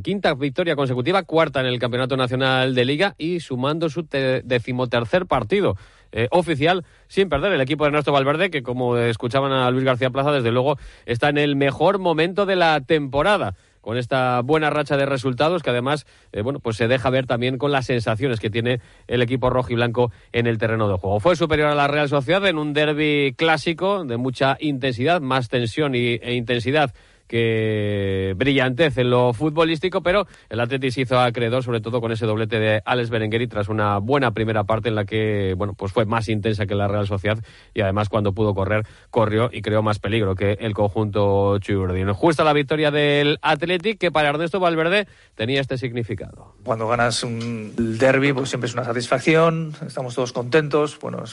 quinta 0.02 0.34
victoria 0.34 0.74
consecutiva, 0.74 1.22
cuarta 1.22 1.60
en 1.60 1.66
el 1.66 1.78
Campeonato 1.78 2.16
Nacional 2.16 2.74
de 2.74 2.84
Liga 2.84 3.14
y 3.16 3.38
sumando 3.38 3.88
su 3.88 4.08
decimotercer 4.10 5.26
partido 5.26 5.76
eh, 6.12 6.28
oficial 6.30 6.84
sin 7.08 7.28
perder 7.28 7.52
el 7.52 7.60
equipo 7.60 7.84
de 7.84 7.88
Ernesto 7.88 8.12
Valverde, 8.12 8.50
que 8.50 8.62
como 8.62 8.96
escuchaban 8.96 9.52
a 9.52 9.70
Luis 9.70 9.84
García 9.84 10.10
Plaza, 10.10 10.30
desde 10.32 10.52
luego 10.52 10.78
está 11.06 11.28
en 11.28 11.38
el 11.38 11.56
mejor 11.56 11.98
momento 11.98 12.46
de 12.46 12.56
la 12.56 12.80
temporada 12.80 13.54
con 13.82 13.98
esta 13.98 14.40
buena 14.40 14.70
racha 14.70 14.96
de 14.96 15.04
resultados 15.04 15.62
que 15.62 15.70
además 15.70 16.06
eh, 16.32 16.40
bueno 16.40 16.60
pues 16.60 16.76
se 16.76 16.88
deja 16.88 17.10
ver 17.10 17.26
también 17.26 17.58
con 17.58 17.72
las 17.72 17.86
sensaciones 17.86 18.40
que 18.40 18.48
tiene 18.48 18.80
el 19.08 19.20
equipo 19.20 19.50
rojo 19.50 19.72
y 19.72 19.74
blanco 19.74 20.10
en 20.32 20.46
el 20.46 20.56
terreno 20.56 20.88
de 20.88 20.96
juego. 20.96 21.20
Fue 21.20 21.36
superior 21.36 21.68
a 21.68 21.74
la 21.74 21.88
Real 21.88 22.08
Sociedad 22.08 22.46
en 22.46 22.56
un 22.56 22.72
derby 22.72 23.34
clásico 23.36 24.04
de 24.04 24.16
mucha 24.16 24.56
intensidad, 24.60 25.20
más 25.20 25.48
tensión 25.48 25.94
y, 25.94 26.14
e 26.22 26.34
intensidad 26.34 26.94
que 27.32 28.34
brillantez 28.36 28.98
en 28.98 29.08
lo 29.08 29.32
futbolístico, 29.32 30.02
pero 30.02 30.26
el 30.50 30.60
Atlético 30.60 30.92
se 30.92 31.00
hizo 31.00 31.18
acreedor 31.18 31.64
sobre 31.64 31.80
todo 31.80 32.02
con 32.02 32.12
ese 32.12 32.26
doblete 32.26 32.58
de 32.58 32.82
Alex 32.84 33.08
Berengueri 33.08 33.46
tras 33.46 33.70
una 33.70 33.96
buena 33.96 34.32
primera 34.32 34.64
parte 34.64 34.90
en 34.90 34.96
la 34.96 35.06
que, 35.06 35.54
bueno, 35.56 35.72
pues 35.72 35.92
fue 35.92 36.04
más 36.04 36.28
intensa 36.28 36.66
que 36.66 36.74
la 36.74 36.88
Real 36.88 37.06
Sociedad 37.06 37.38
y 37.72 37.80
además 37.80 38.10
cuando 38.10 38.34
pudo 38.34 38.52
correr, 38.54 38.86
corrió 39.08 39.48
y 39.50 39.62
creó 39.62 39.82
más 39.82 39.98
peligro 39.98 40.34
que 40.34 40.58
el 40.60 40.74
conjunto 40.74 41.58
Churdin. 41.58 42.12
Justa 42.12 42.44
la 42.44 42.52
victoria 42.52 42.90
del 42.90 43.38
Athletic 43.40 43.96
que 43.96 44.12
para 44.12 44.28
Ernesto 44.28 44.60
Valverde 44.60 45.08
tenía 45.34 45.62
este 45.62 45.78
significado. 45.78 46.54
Cuando 46.64 46.86
ganas 46.86 47.24
un 47.24 47.96
derby, 47.98 48.34
pues 48.34 48.50
siempre 48.50 48.68
es 48.68 48.74
una 48.74 48.84
satisfacción, 48.84 49.72
estamos 49.86 50.14
todos 50.14 50.34
contentos, 50.34 50.98
bueno, 51.00 51.24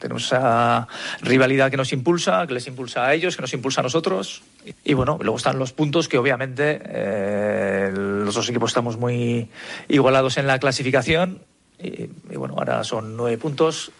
tenemos 0.00 0.24
esa 0.24 0.88
rivalidad 1.22 1.70
que 1.70 1.76
nos 1.76 1.92
impulsa, 1.92 2.44
que 2.48 2.54
les 2.54 2.66
impulsa 2.66 3.06
a 3.06 3.14
ellos, 3.14 3.36
que 3.36 3.42
nos 3.42 3.54
impulsa 3.54 3.82
a 3.82 3.84
nosotros 3.84 4.42
y 4.84 4.94
bueno, 4.94 5.18
Luego 5.20 5.36
están 5.36 5.58
los 5.58 5.72
puntos 5.72 6.08
que 6.08 6.18
obviamente 6.18 6.80
eh, 6.84 7.90
los 7.94 8.34
dos 8.34 8.48
equipos 8.48 8.70
estamos 8.70 8.96
muy 8.96 9.48
igualados 9.88 10.38
en 10.38 10.46
la 10.46 10.58
clasificación. 10.58 11.40
Y, 11.80 12.08
bueno, 12.34 12.54
ahora 12.58 12.82
son 12.82 13.16
nueve 13.16 13.38
puntos, 13.38 13.92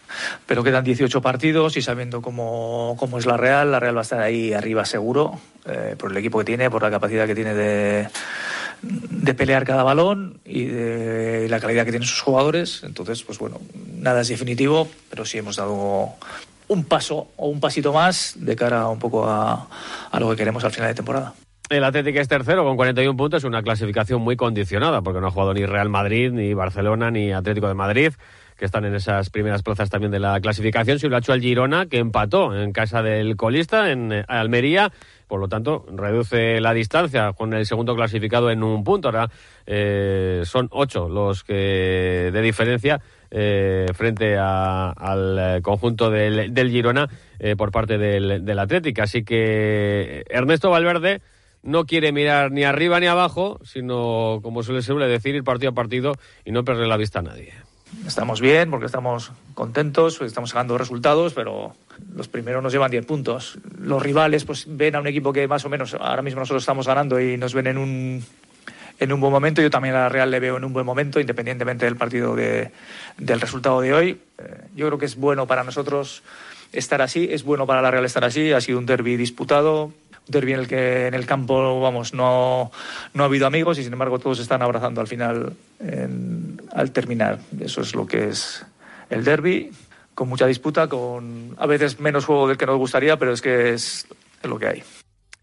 pero 0.45 0.65
quedan 0.65 0.83
18 0.83 1.21
partidos 1.21 1.77
y 1.77 1.81
sabiendo 1.81 2.21
cómo, 2.21 2.97
cómo, 2.99 3.19
es 3.19 3.25
la 3.25 3.37
Real, 3.37 3.71
la 3.71 3.79
Real 3.79 3.95
va 3.95 4.01
a 4.01 4.03
estar 4.03 4.19
ahí 4.19 4.51
arriba 4.51 4.83
seguro, 4.83 5.39
eh, 5.65 5.95
por 5.97 6.11
el 6.11 6.17
equipo 6.17 6.39
que 6.39 6.43
tiene, 6.43 6.69
por 6.69 6.81
la 6.81 6.91
capacidad 6.91 7.25
que 7.25 7.35
tiene 7.35 7.53
de, 7.53 8.09
de 8.81 9.33
pelear 9.33 9.63
cada 9.63 9.83
balón 9.83 10.39
y 10.43 10.65
de 10.65 11.47
la 11.49 11.61
calidad 11.61 11.85
que 11.85 11.91
tienen 11.91 12.07
sus 12.07 12.19
jugadores. 12.19 12.83
Entonces, 12.83 13.23
pues 13.23 13.39
bueno, 13.39 13.61
nada 13.97 14.21
es 14.21 14.27
definitivo, 14.27 14.89
pero 15.09 15.23
sí 15.23 15.37
hemos 15.37 15.55
dado 15.55 16.15
un 16.69 16.85
paso 16.85 17.27
o 17.35 17.49
un 17.49 17.59
pasito 17.59 17.91
más 17.91 18.33
de 18.37 18.55
cara 18.55 18.87
un 18.87 18.99
poco 18.99 19.27
a, 19.27 19.67
a 20.09 20.19
lo 20.19 20.29
que 20.29 20.37
queremos 20.37 20.63
al 20.63 20.71
final 20.71 20.89
de 20.89 20.95
temporada. 20.95 21.33
El 21.69 21.83
Atlético 21.83 22.19
es 22.19 22.27
tercero 22.27 22.63
con 22.63 22.75
41 22.77 23.15
puntos, 23.15 23.43
una 23.43 23.61
clasificación 23.61 24.21
muy 24.21 24.35
condicionada, 24.35 25.03
porque 25.03 25.21
no 25.21 25.27
ha 25.27 25.31
jugado 25.31 25.53
ni 25.53 25.67
Real 25.67 25.87
Madrid, 25.87 26.31
ni 26.31 26.55
Barcelona, 26.55 27.11
ni 27.11 27.31
Atlético 27.31 27.67
de 27.67 27.75
Madrid, 27.75 28.13
que 28.57 28.65
están 28.65 28.85
en 28.85 28.95
esas 28.95 29.29
primeras 29.29 29.61
plazas 29.61 29.89
también 29.89 30.11
de 30.11 30.19
la 30.19 30.39
clasificación. 30.41 30.97
Si 30.97 31.07
lo 31.07 31.15
ha 31.15 31.19
hecho 31.19 31.33
el 31.33 31.41
Girona, 31.41 31.85
que 31.85 31.99
empató 31.99 32.59
en 32.59 32.71
casa 32.71 33.03
del 33.03 33.35
colista, 33.35 33.91
en 33.91 34.11
eh, 34.11 34.25
Almería. 34.27 34.91
Por 35.27 35.39
lo 35.39 35.47
tanto, 35.47 35.85
reduce 35.95 36.59
la 36.59 36.73
distancia 36.73 37.33
con 37.33 37.53
el 37.53 37.67
segundo 37.67 37.95
clasificado 37.95 38.49
en 38.49 38.63
un 38.63 38.83
punto. 38.83 39.09
Ahora 39.09 39.29
eh, 39.67 40.41
son 40.45 40.69
ocho 40.71 41.07
los 41.07 41.43
que 41.43 42.31
de 42.33 42.41
diferencia 42.41 42.99
eh, 43.31 43.87
frente 43.93 44.37
al 44.37 45.37
eh, 45.39 45.61
conjunto 45.61 46.09
del, 46.09 46.69
Girona 46.69 47.09
eh, 47.39 47.55
por 47.55 47.71
parte 47.71 47.97
del, 47.97 48.43
del 48.45 48.59
Atlético. 48.59 49.01
Así 49.01 49.23
que 49.23 50.23
Ernesto 50.29 50.69
Valverde 50.69 51.21
no 51.63 51.85
quiere 51.85 52.11
mirar 52.11 52.51
ni 52.51 52.63
arriba 52.63 52.99
ni 52.99 53.07
abajo, 53.07 53.59
sino, 53.63 54.39
como 54.41 54.63
suele, 54.63 54.81
suele 54.81 55.07
decir, 55.07 55.35
ir 55.35 55.43
partido 55.43 55.71
a 55.71 55.75
partido 55.75 56.13
y 56.45 56.51
no 56.51 56.63
perder 56.63 56.87
la 56.87 56.97
vista 56.97 57.19
a 57.19 57.23
nadie. 57.23 57.53
Estamos 58.05 58.39
bien 58.39 58.69
porque 58.69 58.85
estamos 58.85 59.31
contentos, 59.55 60.21
estamos 60.21 60.51
sacando 60.51 60.77
resultados, 60.77 61.33
pero 61.33 61.73
los 62.15 62.27
primeros 62.27 62.61
nos 62.61 62.71
llevan 62.71 62.91
10 62.91 63.05
puntos. 63.05 63.57
Los 63.79 64.01
rivales 64.01 64.45
pues 64.45 64.65
ven 64.67 64.95
a 64.95 64.99
un 64.99 65.07
equipo 65.07 65.33
que 65.33 65.47
más 65.47 65.65
o 65.65 65.69
menos 65.69 65.95
ahora 65.95 66.21
mismo 66.21 66.39
nosotros 66.39 66.61
estamos 66.61 66.87
ganando 66.87 67.19
y 67.19 67.37
nos 67.37 67.53
ven 67.53 67.67
en 67.67 67.77
un 67.77 68.23
en 68.99 69.13
un 69.13 69.19
buen 69.19 69.31
momento. 69.31 69.61
Yo 69.61 69.69
también 69.69 69.95
a 69.95 69.99
la 69.99 70.09
Real 70.09 70.29
le 70.29 70.39
veo 70.39 70.57
en 70.57 70.63
un 70.63 70.73
buen 70.73 70.85
momento, 70.85 71.19
independientemente 71.19 71.85
del 71.85 71.95
partido 71.95 72.35
de, 72.35 72.71
del 73.17 73.41
resultado 73.41 73.81
de 73.81 73.93
hoy. 73.93 74.21
Eh, 74.37 74.61
yo 74.75 74.87
creo 74.87 74.99
que 74.99 75.05
es 75.05 75.15
bueno 75.15 75.47
para 75.47 75.63
nosotros 75.63 76.23
estar 76.71 77.01
así, 77.01 77.27
es 77.31 77.43
bueno 77.43 77.65
para 77.65 77.81
la 77.81 77.91
Real 77.91 78.05
estar 78.05 78.23
así. 78.23 78.51
Ha 78.51 78.61
sido 78.61 78.77
un 78.77 78.85
derby 78.85 79.17
disputado, 79.17 79.85
un 79.85 79.93
derby 80.27 80.53
en 80.53 80.59
el 80.59 80.67
que 80.67 81.07
en 81.07 81.13
el 81.13 81.25
campo 81.25 81.79
vamos 81.79 82.13
no, 82.13 82.71
no 83.13 83.23
ha 83.23 83.25
habido 83.25 83.47
amigos 83.47 83.79
y 83.79 83.83
sin 83.83 83.93
embargo 83.93 84.19
todos 84.19 84.39
están 84.39 84.61
abrazando 84.61 85.01
al 85.01 85.07
final 85.07 85.53
al 86.73 86.91
terminar. 86.91 87.39
Eso 87.59 87.81
es 87.81 87.95
lo 87.95 88.05
que 88.05 88.29
es 88.29 88.65
el 89.09 89.23
derby, 89.23 89.71
con 90.13 90.29
mucha 90.29 90.45
disputa, 90.45 90.87
con 90.87 91.55
a 91.57 91.65
veces 91.65 91.99
menos 91.99 92.25
juego 92.25 92.47
del 92.47 92.57
que 92.57 92.65
nos 92.65 92.77
gustaría, 92.77 93.17
pero 93.17 93.33
es 93.33 93.41
que 93.41 93.73
es 93.73 94.05
lo 94.43 94.59
que 94.59 94.67
hay. 94.67 94.83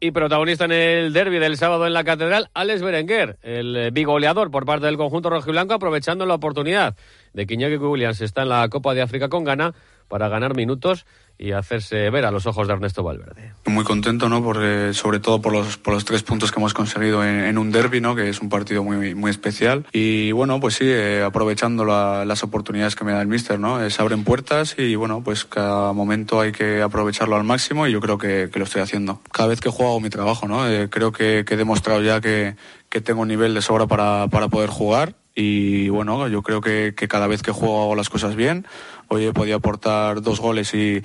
Y 0.06 0.12
protagonista 0.12 0.66
en 0.66 0.70
el 0.70 1.12
derby 1.12 1.40
del 1.40 1.56
sábado 1.56 1.84
en 1.84 1.92
la 1.92 2.04
Catedral, 2.04 2.48
Alex 2.54 2.80
Berenguer, 2.80 3.38
el 3.42 3.76
eh, 3.76 3.90
bigoleador 3.90 4.52
por 4.52 4.64
parte 4.64 4.86
del 4.86 4.96
conjunto 4.96 5.30
rojiblanco, 5.30 5.74
aprovechando 5.74 6.26
la 6.26 6.34
oportunidad 6.34 6.94
de 7.32 7.44
que 7.44 7.54
Iñaki 7.54 7.74
Williams 7.74 8.20
está 8.20 8.42
en 8.42 8.50
la 8.50 8.68
Copa 8.68 8.94
de 8.94 9.02
África 9.02 9.28
con 9.28 9.42
Ghana 9.42 9.74
para 10.06 10.28
ganar 10.28 10.54
minutos 10.54 11.06
y 11.38 11.52
hacerse 11.52 12.08
ver 12.10 12.24
a 12.24 12.30
los 12.30 12.46
ojos 12.46 12.66
de 12.66 12.74
Ernesto 12.74 13.02
Valverde. 13.02 13.52
Muy 13.66 13.84
contento, 13.84 14.28
¿no? 14.28 14.42
Porque, 14.42 14.92
sobre 14.92 15.20
todo 15.20 15.42
por 15.42 15.52
los, 15.52 15.76
por 15.76 15.94
los 15.94 16.04
tres 16.04 16.22
puntos 16.22 16.50
que 16.50 16.58
hemos 16.58 16.72
conseguido 16.72 17.24
en, 17.24 17.58
un 17.58 17.70
derby, 17.70 18.00
¿no? 18.00 18.14
Que 18.14 18.28
es 18.28 18.40
un 18.40 18.48
partido 18.48 18.82
muy, 18.82 19.14
muy 19.14 19.30
especial. 19.30 19.86
Y 19.92 20.32
bueno, 20.32 20.60
pues 20.60 20.74
sí, 20.74 20.84
eh, 20.86 21.22
aprovechando 21.22 21.84
las 21.84 22.42
oportunidades 22.42 22.96
que 22.96 23.04
me 23.04 23.12
da 23.12 23.20
el 23.20 23.28
míster, 23.28 23.58
¿no? 23.58 23.82
Eh, 23.84 23.90
se 23.90 24.00
abren 24.00 24.24
puertas 24.24 24.76
y 24.78 24.94
bueno, 24.94 25.22
pues 25.22 25.44
cada 25.44 25.92
momento 25.92 26.40
hay 26.40 26.52
que 26.52 26.82
aprovecharlo 26.82 27.36
al 27.36 27.44
máximo 27.44 27.86
y 27.86 27.92
yo 27.92 28.00
creo 28.00 28.18
que, 28.18 28.48
que 28.52 28.58
lo 28.58 28.64
estoy 28.64 28.82
haciendo. 28.82 29.20
Cada 29.32 29.48
vez 29.48 29.60
que 29.60 29.68
juego 29.68 29.92
hago 29.92 30.00
mi 30.00 30.10
trabajo, 30.10 30.48
¿no? 30.48 30.68
Eh, 30.68 30.88
creo 30.88 31.12
que, 31.12 31.44
que, 31.46 31.54
he 31.54 31.56
demostrado 31.56 32.02
ya 32.02 32.20
que, 32.20 32.56
que 32.88 33.00
tengo 33.00 33.22
un 33.22 33.28
nivel 33.28 33.54
de 33.54 33.62
sobra 33.62 33.86
para, 33.86 34.28
para 34.28 34.48
poder 34.48 34.70
jugar 34.70 35.14
y 35.36 35.88
bueno, 35.90 36.26
yo 36.26 36.42
creo 36.42 36.60
que, 36.60 36.94
que 36.96 37.06
cada 37.06 37.28
vez 37.28 37.42
que 37.42 37.52
juego 37.52 37.82
hago 37.82 37.94
las 37.94 38.08
cosas 38.08 38.34
bien 38.34 38.66
Hoy 39.08 39.26
he 39.26 39.32
podido 39.32 39.56
aportar 39.56 40.20
dos 40.20 40.40
goles 40.40 40.74
y, 40.74 41.00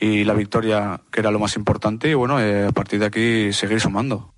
y 0.00 0.24
la 0.24 0.34
victoria, 0.34 1.00
que 1.12 1.20
era 1.20 1.30
lo 1.30 1.38
más 1.38 1.56
importante. 1.56 2.08
Y 2.08 2.14
bueno, 2.14 2.40
eh, 2.40 2.66
a 2.66 2.72
partir 2.72 2.98
de 2.98 3.06
aquí 3.06 3.52
seguir 3.52 3.80
sumando. 3.80 4.32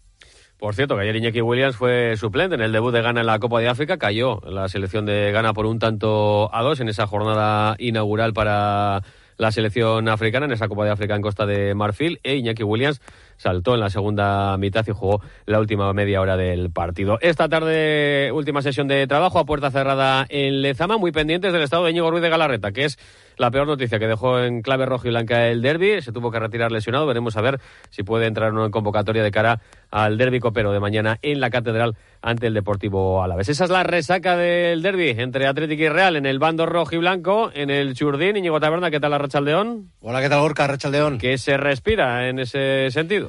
Por 0.58 0.74
cierto, 0.74 0.96
que 0.96 1.02
ayer 1.02 1.16
Iñaki 1.16 1.40
Williams 1.40 1.76
fue 1.76 2.16
suplente 2.16 2.54
en 2.54 2.62
el 2.62 2.72
debut 2.72 2.92
de 2.92 3.02
Ghana 3.02 3.20
en 3.20 3.26
la 3.26 3.38
Copa 3.38 3.60
de 3.60 3.68
África. 3.68 3.98
Cayó 3.98 4.40
la 4.46 4.68
selección 4.68 5.06
de 5.06 5.30
Ghana 5.32 5.54
por 5.54 5.66
un 5.66 5.78
tanto 5.78 6.54
a 6.54 6.62
dos 6.62 6.80
en 6.80 6.88
esa 6.88 7.06
jornada 7.06 7.76
inaugural 7.78 8.32
para 8.32 9.02
la 9.38 9.52
selección 9.52 10.08
africana 10.08 10.46
en 10.46 10.52
esa 10.52 10.68
Copa 10.68 10.84
de 10.84 10.90
África 10.90 11.14
en 11.14 11.22
Costa 11.22 11.46
de 11.46 11.74
Marfil. 11.74 12.20
E 12.22 12.36
Iñaki 12.36 12.62
Williams 12.62 13.00
saltó 13.36 13.74
en 13.74 13.80
la 13.80 13.90
segunda 13.90 14.56
mitad 14.58 14.84
y 14.86 14.92
jugó 14.92 15.20
la 15.46 15.60
última 15.60 15.92
media 15.92 16.20
hora 16.20 16.36
del 16.36 16.70
partido. 16.70 17.18
Esta 17.20 17.48
tarde, 17.48 18.30
última 18.32 18.62
sesión 18.62 18.88
de 18.88 19.06
trabajo 19.06 19.38
a 19.38 19.44
puerta 19.44 19.70
cerrada 19.70 20.26
en 20.28 20.62
Lezama, 20.62 20.98
muy 20.98 21.12
pendientes 21.12 21.52
del 21.52 21.62
estado 21.62 21.84
de 21.84 21.90
Íñigo 21.90 22.10
Ruiz 22.10 22.22
de 22.22 22.28
Galarreta, 22.28 22.72
que 22.72 22.84
es 22.84 22.98
la 23.36 23.50
peor 23.50 23.66
noticia 23.66 23.98
que 23.98 24.06
dejó 24.06 24.40
en 24.40 24.62
clave 24.62 24.86
rojo 24.86 25.06
y 25.06 25.10
blanca 25.10 25.48
el 25.48 25.62
derby. 25.62 26.00
Se 26.00 26.12
tuvo 26.12 26.30
que 26.30 26.38
retirar 26.38 26.72
lesionado. 26.72 27.06
Veremos 27.06 27.36
a 27.36 27.42
ver 27.42 27.60
si 27.90 28.02
puede 28.02 28.26
entrar 28.26 28.52
en 28.52 28.70
convocatoria 28.70 29.22
de 29.22 29.30
cara 29.30 29.60
al 29.90 30.16
derby 30.16 30.40
copero 30.40 30.72
de 30.72 30.80
mañana 30.80 31.18
en 31.22 31.40
la 31.40 31.50
Catedral 31.50 31.96
ante 32.22 32.46
el 32.46 32.54
Deportivo 32.54 33.22
Alavés. 33.22 33.48
Esa 33.48 33.64
es 33.64 33.70
la 33.70 33.82
resaca 33.82 34.36
del 34.36 34.82
derby 34.82 35.10
entre 35.10 35.46
Atlético 35.46 35.82
y 35.82 35.88
Real 35.88 36.16
en 36.16 36.26
el 36.26 36.38
bando 36.38 36.66
rojo 36.66 36.94
y 36.94 36.98
blanco, 36.98 37.50
en 37.54 37.70
el 37.70 37.94
Churdín. 37.94 38.36
Íñigo 38.36 38.58
Taberna, 38.58 38.90
¿qué 38.90 39.00
tal 39.00 39.10
la 39.10 39.18
Rachaldeón? 39.18 39.90
Hola, 40.00 40.20
¿qué 40.22 40.28
tal 40.28 40.40
Gorka, 40.40 40.66
Rachaldeón? 40.66 41.18
¿Qué 41.18 41.38
se 41.38 41.56
respira 41.56 42.28
en 42.28 42.38
ese 42.38 42.90
sentido? 42.90 43.25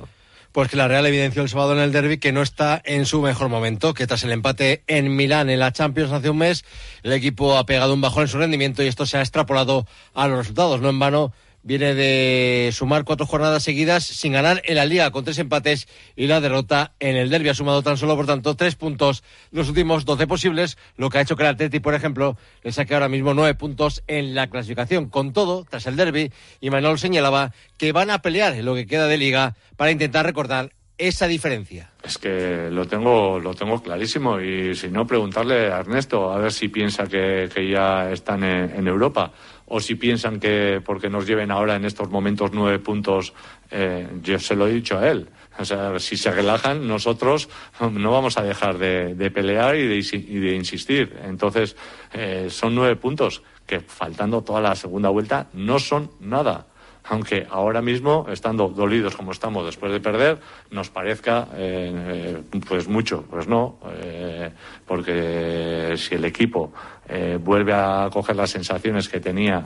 Pues 0.51 0.69
que 0.69 0.77
la 0.77 0.87
Real 0.87 1.05
evidenció 1.05 1.41
el 1.41 1.49
sábado 1.49 1.73
en 1.73 1.79
el 1.79 1.91
derby 1.91 2.17
que 2.17 2.31
no 2.31 2.41
está 2.41 2.81
en 2.83 3.05
su 3.05 3.21
mejor 3.21 3.49
momento, 3.49 3.93
que 3.93 4.07
tras 4.07 4.23
el 4.23 4.31
empate 4.31 4.83
en 4.87 5.15
Milán 5.15 5.49
en 5.49 5.59
la 5.59 5.71
Champions 5.71 6.11
hace 6.11 6.29
un 6.29 6.37
mes, 6.37 6.65
el 7.03 7.13
equipo 7.13 7.57
ha 7.57 7.65
pegado 7.65 7.93
un 7.93 8.01
bajón 8.01 8.23
en 8.23 8.27
su 8.27 8.37
rendimiento 8.37 8.83
y 8.83 8.87
esto 8.87 9.05
se 9.05 9.17
ha 9.17 9.21
extrapolado 9.21 9.85
a 10.13 10.27
los 10.27 10.39
resultados. 10.39 10.81
No 10.81 10.89
en 10.89 10.99
vano 10.99 11.33
viene 11.67 11.95
de 11.95 12.69
sumar 12.71 13.03
cuatro 13.03 13.25
jornadas 13.25 13.61
seguidas 13.61 14.05
sin 14.05 14.31
ganar 14.31 14.61
en 14.63 14.77
la 14.77 14.85
liga 14.85 15.11
con 15.11 15.25
tres 15.25 15.37
empates 15.37 15.89
y 16.15 16.27
la 16.27 16.39
derrota 16.39 16.93
en 17.01 17.17
el 17.17 17.29
derby. 17.29 17.49
Ha 17.49 17.53
sumado 17.53 17.83
tan 17.83 17.97
solo, 17.97 18.15
por 18.15 18.25
tanto, 18.25 18.55
tres 18.55 18.75
puntos 18.75 19.21
los 19.51 19.67
últimos 19.67 20.05
doce 20.05 20.27
posibles, 20.27 20.77
lo 20.95 21.09
que 21.09 21.17
ha 21.17 21.21
hecho 21.21 21.35
que 21.35 21.43
el 21.43 21.49
Atleti, 21.49 21.81
por 21.81 21.93
ejemplo, 21.93 22.37
le 22.63 22.71
saque 22.71 22.93
ahora 22.93 23.09
mismo 23.09 23.33
nueve 23.33 23.53
puntos 23.53 24.01
en 24.07 24.33
la 24.33 24.47
clasificación. 24.47 25.09
Con 25.09 25.33
todo, 25.33 25.65
tras 25.69 25.85
el 25.87 25.97
derby, 25.97 26.31
y 26.61 26.69
Manuel 26.69 26.99
señalaba 26.99 27.51
que 27.77 27.91
van 27.91 28.11
a 28.11 28.21
pelear 28.21 28.53
en 28.53 28.63
lo 28.63 28.73
que 28.73 28.87
queda 28.87 29.07
de 29.07 29.17
liga 29.17 29.57
para 29.75 29.91
intentar 29.91 30.25
recordar 30.25 30.71
esa 30.97 31.27
diferencia. 31.27 31.91
Es 32.01 32.17
que 32.17 32.69
lo 32.71 32.85
tengo, 32.87 33.39
lo 33.39 33.53
tengo 33.53 33.83
clarísimo 33.83 34.39
y 34.39 34.73
si 34.73 34.87
no, 34.87 35.05
preguntarle 35.05 35.71
a 35.71 35.79
Ernesto 35.79 36.31
a 36.31 36.37
ver 36.37 36.51
si 36.51 36.69
piensa 36.69 37.05
que, 37.05 37.49
ya 37.69 38.09
están 38.09 38.43
en 38.43 38.87
Europa 38.87 39.33
o 39.67 39.79
si 39.79 39.95
piensan 39.95 40.39
que 40.39 40.81
porque 40.83 41.09
nos 41.09 41.27
lleven 41.27 41.51
ahora 41.51 41.75
en 41.75 41.85
estos 41.85 42.09
momentos 42.09 42.51
nueve 42.53 42.79
puntos, 42.79 43.33
eh, 43.69 44.07
yo 44.23 44.39
se 44.39 44.55
lo 44.55 44.67
he 44.67 44.73
dicho 44.73 44.97
a 44.97 45.09
él. 45.09 45.29
O 45.59 45.65
sea, 45.65 45.99
si 45.99 46.17
se 46.17 46.31
relajan, 46.31 46.87
nosotros 46.87 47.49
no 47.79 48.11
vamos 48.11 48.37
a 48.37 48.43
dejar 48.43 48.77
de, 48.77 49.31
pelear 49.31 49.75
y 49.75 49.87
de, 49.87 50.55
insistir. 50.55 51.17
Entonces, 51.23 51.75
eh, 52.13 52.47
son 52.49 52.75
nueve 52.75 52.95
puntos 52.95 53.43
que, 53.65 53.81
faltando 53.81 54.41
toda 54.43 54.61
la 54.61 54.75
segunda 54.75 55.09
vuelta, 55.09 55.47
no 55.53 55.79
son 55.79 56.11
nada 56.19 56.67
aunque 57.09 57.47
ahora 57.49 57.81
mismo, 57.81 58.25
estando 58.29 58.67
dolidos 58.67 59.15
como 59.15 59.31
estamos 59.31 59.65
después 59.65 59.91
de 59.91 59.99
perder, 59.99 60.39
nos 60.71 60.89
parezca 60.89 61.47
eh, 61.55 62.41
pues 62.67 62.87
mucho. 62.87 63.23
Pues 63.29 63.47
no, 63.47 63.79
eh, 64.03 64.51
porque 64.85 65.93
si 65.97 66.15
el 66.15 66.25
equipo 66.25 66.73
eh, 67.07 67.39
vuelve 67.41 67.73
a 67.73 68.09
coger 68.11 68.35
las 68.35 68.49
sensaciones 68.49 69.07
que 69.07 69.19
tenía 69.19 69.57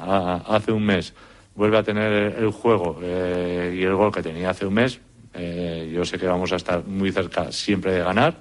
hace 0.45 0.71
un 0.71 0.86
mes, 0.86 1.13
vuelve 1.55 1.77
a 1.77 1.83
tener 1.83 2.36
el 2.38 2.51
juego 2.51 3.00
y 3.01 3.83
el 3.83 3.95
gol 3.95 4.12
que 4.12 4.21
tenía 4.21 4.51
hace 4.51 4.65
un 4.65 4.75
mes, 4.75 5.00
yo 5.33 6.05
sé 6.05 6.17
que 6.17 6.27
vamos 6.27 6.51
a 6.53 6.57
estar 6.57 6.86
muy 6.86 7.12
cerca 7.12 7.51
siempre 7.51 7.93
de 7.93 8.03
ganar 8.03 8.36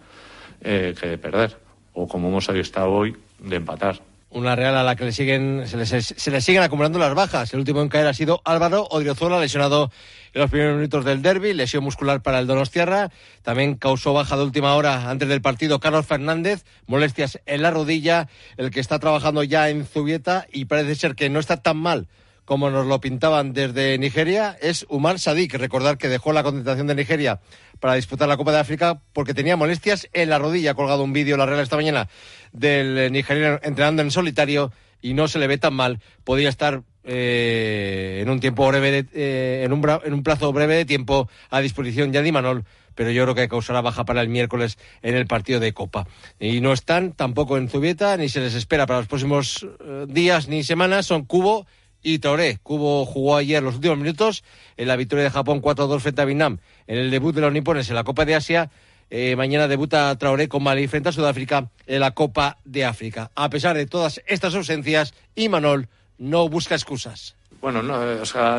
que 0.61 0.95
de 0.95 1.19
perder, 1.19 1.57
o 1.95 2.07
como 2.07 2.29
hemos 2.29 2.49
estado 2.51 2.91
hoy, 2.91 3.17
de 3.39 3.57
empatar. 3.57 4.10
Una 4.31 4.55
Real 4.55 4.77
a 4.77 4.85
la 4.85 4.95
que 4.95 5.05
le 5.05 5.13
siguen, 5.13 5.65
se, 5.67 6.31
le 6.31 6.41
siguen 6.41 6.63
acumulando 6.63 7.01
las 7.01 7.15
bajas. 7.15 7.53
El 7.53 7.59
último 7.59 7.83
en 7.83 7.89
caer 7.89 8.07
ha 8.07 8.15
sido 8.15 8.41
Álvaro 8.45 8.87
Odriozola, 8.89 9.41
lesionado 9.41 9.91
en 10.33 10.41
los 10.41 10.51
primeros 10.51 10.77
minutos 10.77 11.05
del 11.05 11.21
derby, 11.21 11.53
lesión 11.53 11.83
muscular 11.83 12.23
para 12.23 12.39
el 12.39 12.47
Donostiarra. 12.47 13.11
También 13.43 13.75
causó 13.75 14.13
baja 14.13 14.37
de 14.37 14.45
última 14.45 14.77
hora 14.77 15.11
antes 15.11 15.29
del 15.29 15.43
partido 15.43 15.81
Carlos 15.81 16.07
Fernández, 16.07 16.65
molestias 16.87 17.41
en 17.47 17.63
la 17.63 17.73
rodilla, 17.73 18.29
el 18.57 18.71
que 18.71 18.79
está 18.79 19.01
trabajando 19.01 19.43
ya 19.43 19.69
en 19.69 19.85
Zubieta 19.85 20.47
y 20.53 20.67
parece 20.67 20.95
ser 20.95 21.17
que 21.17 21.29
no 21.29 21.41
está 21.41 21.57
tan 21.57 21.79
mal 21.79 22.07
como 22.45 22.71
nos 22.71 22.87
lo 22.87 23.01
pintaban 23.01 23.53
desde 23.53 23.99
Nigeria, 23.99 24.57
es 24.61 24.87
Umar 24.89 25.19
Sadik. 25.19 25.55
Recordar 25.55 25.99
que 25.99 26.09
dejó 26.09 26.33
la 26.33 26.43
concentración 26.43 26.87
de 26.87 26.95
Nigeria 26.95 27.41
para 27.79 27.95
disputar 27.95 28.29
la 28.29 28.37
Copa 28.37 28.53
de 28.53 28.59
África 28.59 29.01
porque 29.13 29.35
tenía 29.35 29.57
molestias 29.57 30.09
en 30.13 30.31
la 30.31 30.39
rodilla. 30.39 30.73
Ha 30.73 30.75
colgado 30.75 31.03
un 31.03 31.13
vídeo 31.13 31.37
la 31.37 31.47
Real 31.47 31.61
esta 31.61 31.77
mañana 31.77 32.09
del 32.53 33.13
nigeriano 33.13 33.61
entrenando 33.63 34.03
en 34.03 34.11
solitario 34.11 34.73
y 35.01 35.15
no 35.15 35.29
se 35.29 35.39
le 35.39 35.47
ve 35.47 35.59
tan 35.59 35.75
mal. 35.75 36.01
Podría 36.25 36.49
estar 36.49 36.83
eh, 37.05 38.21
en 38.23 38.29
un 38.29 38.41
tiempo 38.41 38.67
breve, 38.67 39.07
eh, 39.15 39.63
en, 39.65 39.73
un 39.73 40.01
en 40.05 40.13
un 40.13 40.23
plazo 40.23 40.53
breve 40.53 40.75
de 40.77 40.85
tiempo 40.85 41.29
a 41.51 41.61
disposición 41.61 42.13
ya 42.13 42.23
de 42.23 42.29
Imanol 42.29 42.65
pero 42.95 43.13
yo 43.13 43.23
creo 43.23 43.35
que 43.35 43.49
causará 43.49 43.81
baja 43.81 44.05
para 44.05 44.21
el 44.21 44.29
miércoles 44.29 44.77
en 45.01 45.15
el 45.15 45.27
partido 45.27 45.59
de 45.59 45.73
Copa. 45.73 46.07
Y 46.39 46.61
no 46.61 46.75
están 46.75 47.13
tampoco 47.13 47.57
en 47.57 47.71
Zubieta, 47.71 48.15
ni 48.19 48.29
se 48.29 48.41
les 48.41 48.55
espera 48.55 48.87
para 48.87 48.99
los 48.99 49.09
próximos 49.09 49.67
eh, 49.81 50.05
días 50.07 50.49
ni 50.49 50.65
semanas. 50.65 51.07
Son 51.07 51.25
Cubo 51.25 51.67
y 52.03 52.19
Traoré. 52.19 52.59
Cubo 52.63 53.05
jugó 53.07 53.37
ayer 53.37 53.63
los 53.63 53.77
últimos 53.77 53.99
minutos 53.99 54.45
en 54.77 54.89
la 54.89 54.97
victoria 54.97 55.25
de 55.25 55.31
Japón 55.31 55.61
4-2 55.63 56.01
frente 56.01 56.23
a 56.23 56.25
Vietnam 56.25 56.59
en 56.87 56.99
el 56.99 57.11
debut 57.11 57.35
de 57.35 57.41
los 57.41 57.53
nipones 57.53 57.89
en 57.89 57.95
la 57.95 58.05
Copa 58.05 58.25
de 58.25 58.35
Asia. 58.35 58.71
Eh, 59.11 59.35
mañana 59.35 59.67
debuta 59.67 60.17
Traoré 60.17 60.49
con 60.49 60.63
Mali 60.63 60.87
frente 60.87 61.09
a 61.09 61.13
Sudáfrica 61.13 61.69
en 61.87 62.01
la 62.01 62.13
Copa 62.13 62.59
de 62.65 62.85
África. 62.85 63.31
A 63.35 63.51
pesar 63.51 63.77
de 63.77 63.87
todas 63.87 64.23
estas 64.27 64.55
ausencias, 64.55 65.15
Imanol 65.35 65.89
no 66.19 66.49
busca 66.49 66.75
excusas. 66.75 67.35
Bueno, 67.61 67.83
no, 67.83 68.25
sea, 68.25 68.59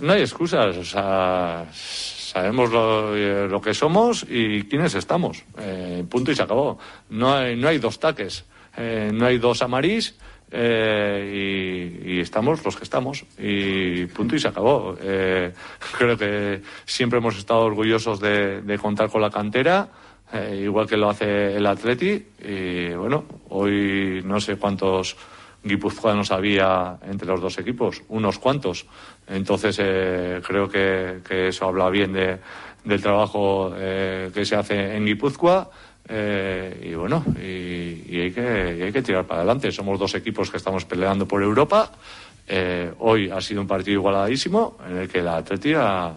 no 0.00 0.12
hay 0.12 0.20
excusas. 0.20 0.76
Sabemos 1.72 2.70
lo, 2.70 3.16
eh, 3.16 3.60
que 3.62 3.74
somos 3.74 4.26
y 4.28 4.64
quiénes 4.64 4.94
estamos. 4.94 5.44
Eh, 5.58 6.04
punto 6.08 6.32
y 6.32 6.36
se 6.36 6.42
acabó. 6.42 6.78
No 7.08 7.34
hay, 7.34 7.56
no 7.56 7.68
hay 7.68 7.78
dos 7.78 7.98
taques. 7.98 8.44
no 8.76 9.26
hay 9.26 9.38
dos 9.38 9.62
amarís 9.62 10.16
eh, 10.54 12.02
y, 12.04 12.20
estamos 12.20 12.62
los 12.62 12.76
que 12.76 12.84
estamos 12.84 13.24
y 13.38 14.04
punto 14.06 14.36
y 14.36 14.38
se 14.38 14.48
acabó. 14.48 14.94
Eh, 15.00 15.52
creo 15.96 16.16
que 16.16 16.60
siempre 16.84 17.18
hemos 17.18 17.38
estado 17.38 17.60
orgullosos 17.60 18.20
de, 18.20 18.78
contar 18.80 19.08
con 19.08 19.22
la 19.22 19.30
cantera, 19.30 19.88
eh, 20.32 20.60
igual 20.62 20.86
que 20.86 20.98
lo 20.98 21.08
hace 21.08 21.56
el 21.56 21.66
Atleti 21.66 22.22
y 22.44 22.92
bueno, 22.92 23.24
hoy 23.48 24.20
no 24.24 24.40
sé 24.40 24.56
cuántos 24.56 25.16
guipuzcoanos 25.64 26.30
había 26.30 26.98
entre 27.06 27.28
los 27.28 27.40
dos 27.40 27.58
equipos, 27.58 28.02
unos 28.08 28.38
cuantos. 28.38 28.86
Entonces 29.26 29.76
creo 30.46 30.68
que, 30.68 31.48
eso 31.48 31.66
habla 31.66 31.88
bien 31.88 32.12
de, 32.12 32.38
del 32.84 33.00
trabajo 33.00 33.72
que 33.74 34.44
se 34.44 34.56
hace 34.56 34.96
en 34.96 35.06
Guipúzcoa 35.06 35.70
eh, 36.08 36.88
y 36.90 36.94
bueno, 36.94 37.24
y, 37.40 38.20
hay 38.20 38.32
que, 38.32 38.82
hay 38.84 38.92
que 38.92 39.02
tirar 39.02 39.26
para 39.26 39.40
adelante. 39.40 39.70
Somos 39.72 39.98
dos 39.98 40.14
equipos 40.14 40.50
que 40.50 40.56
estamos 40.56 40.84
peleando 40.84 41.26
por 41.26 41.42
Europa 41.42 41.92
Eh, 42.48 42.92
hoy 42.98 43.30
ha 43.30 43.40
sido 43.40 43.60
un 43.60 43.68
partido 43.68 44.00
igualadísimo 44.00 44.76
en 44.88 44.98
el 44.98 45.08
que 45.08 45.22
la 45.22 45.36
Atleti 45.36 45.74
ha, 45.76 46.12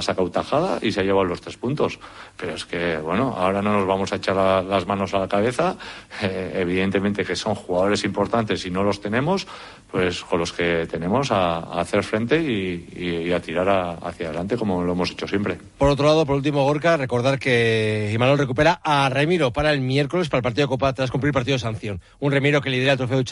sacado 0.00 0.30
tajada 0.30 0.78
y 0.80 0.90
se 0.90 1.00
ha 1.00 1.02
llevado 1.04 1.24
los 1.24 1.40
tres 1.40 1.56
puntos. 1.56 1.98
Pero 2.36 2.54
es 2.54 2.64
que, 2.64 2.96
bueno, 2.96 3.34
ahora 3.36 3.60
no 3.60 3.72
nos 3.72 3.86
vamos 3.86 4.12
a 4.12 4.16
echar 4.16 4.34
las 4.64 4.86
manos 4.86 5.12
a 5.14 5.18
la 5.18 5.28
cabeza. 5.28 5.76
Eh, 6.22 6.54
evidentemente 6.56 7.24
que 7.24 7.36
son 7.36 7.54
jugadores 7.54 8.04
importantes 8.04 8.64
y 8.64 8.70
no 8.70 8.82
los 8.82 9.00
tenemos, 9.00 9.46
pues 9.90 10.22
con 10.24 10.40
los 10.40 10.52
que 10.52 10.86
tenemos 10.90 11.30
a, 11.30 11.58
hacer 11.80 12.02
frente 12.02 12.40
y, 12.40 13.30
a 13.32 13.40
tirar 13.40 13.98
hacia 14.02 14.26
adelante 14.26 14.56
como 14.56 14.82
lo 14.82 14.92
hemos 14.92 15.10
hecho 15.10 15.28
siempre. 15.28 15.58
Por 15.78 15.90
otro 15.90 16.06
lado, 16.06 16.26
por 16.26 16.36
último, 16.36 16.64
Gorka, 16.64 16.96
recordar 16.96 17.38
que 17.38 18.10
Imanol 18.12 18.38
recupera 18.38 18.80
a 18.82 19.08
Remiro 19.08 19.52
para 19.52 19.72
el 19.72 19.80
miércoles 19.80 20.28
para 20.28 20.38
el 20.38 20.42
partido 20.42 20.66
de 20.66 20.70
Copa 20.70 20.92
tras 20.92 21.10
cumplir 21.10 21.32
partido 21.32 21.56
de 21.56 21.60
sanción. 21.60 22.00
Un 22.20 22.32
Remiro 22.32 22.60
que 22.60 22.70
lidera 22.70 22.92
el 22.92 22.98
trofeo 22.98 23.18
de 23.18 23.24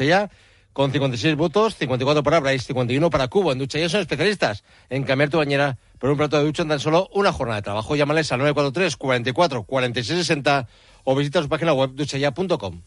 con 0.72 0.92
56 0.92 1.36
votos, 1.36 1.76
54 1.76 2.22
para 2.22 2.40
Bryce, 2.40 2.66
51 2.66 3.10
para 3.10 3.28
Cubo. 3.28 3.52
En 3.52 3.58
ducha 3.58 3.78
ya 3.78 3.88
son 3.88 4.00
especialistas 4.00 4.64
en 4.88 5.04
cambiar 5.04 5.30
tu 5.30 5.38
bañera 5.38 5.78
por 5.98 6.10
un 6.10 6.16
plato 6.16 6.38
de 6.38 6.44
ducha 6.44 6.62
en 6.62 6.68
tan 6.68 6.80
solo 6.80 7.08
una 7.12 7.32
jornada 7.32 7.60
de 7.60 7.64
trabajo. 7.64 7.96
Llámales 7.96 8.30
al 8.32 8.38
943 8.38 8.96
44 8.96 9.62
46 9.64 10.18
60 10.18 10.68
o 11.04 11.14
visita 11.14 11.42
su 11.42 11.48
página 11.48 11.72
web 11.72 11.90
duchaya.com. 11.94 12.82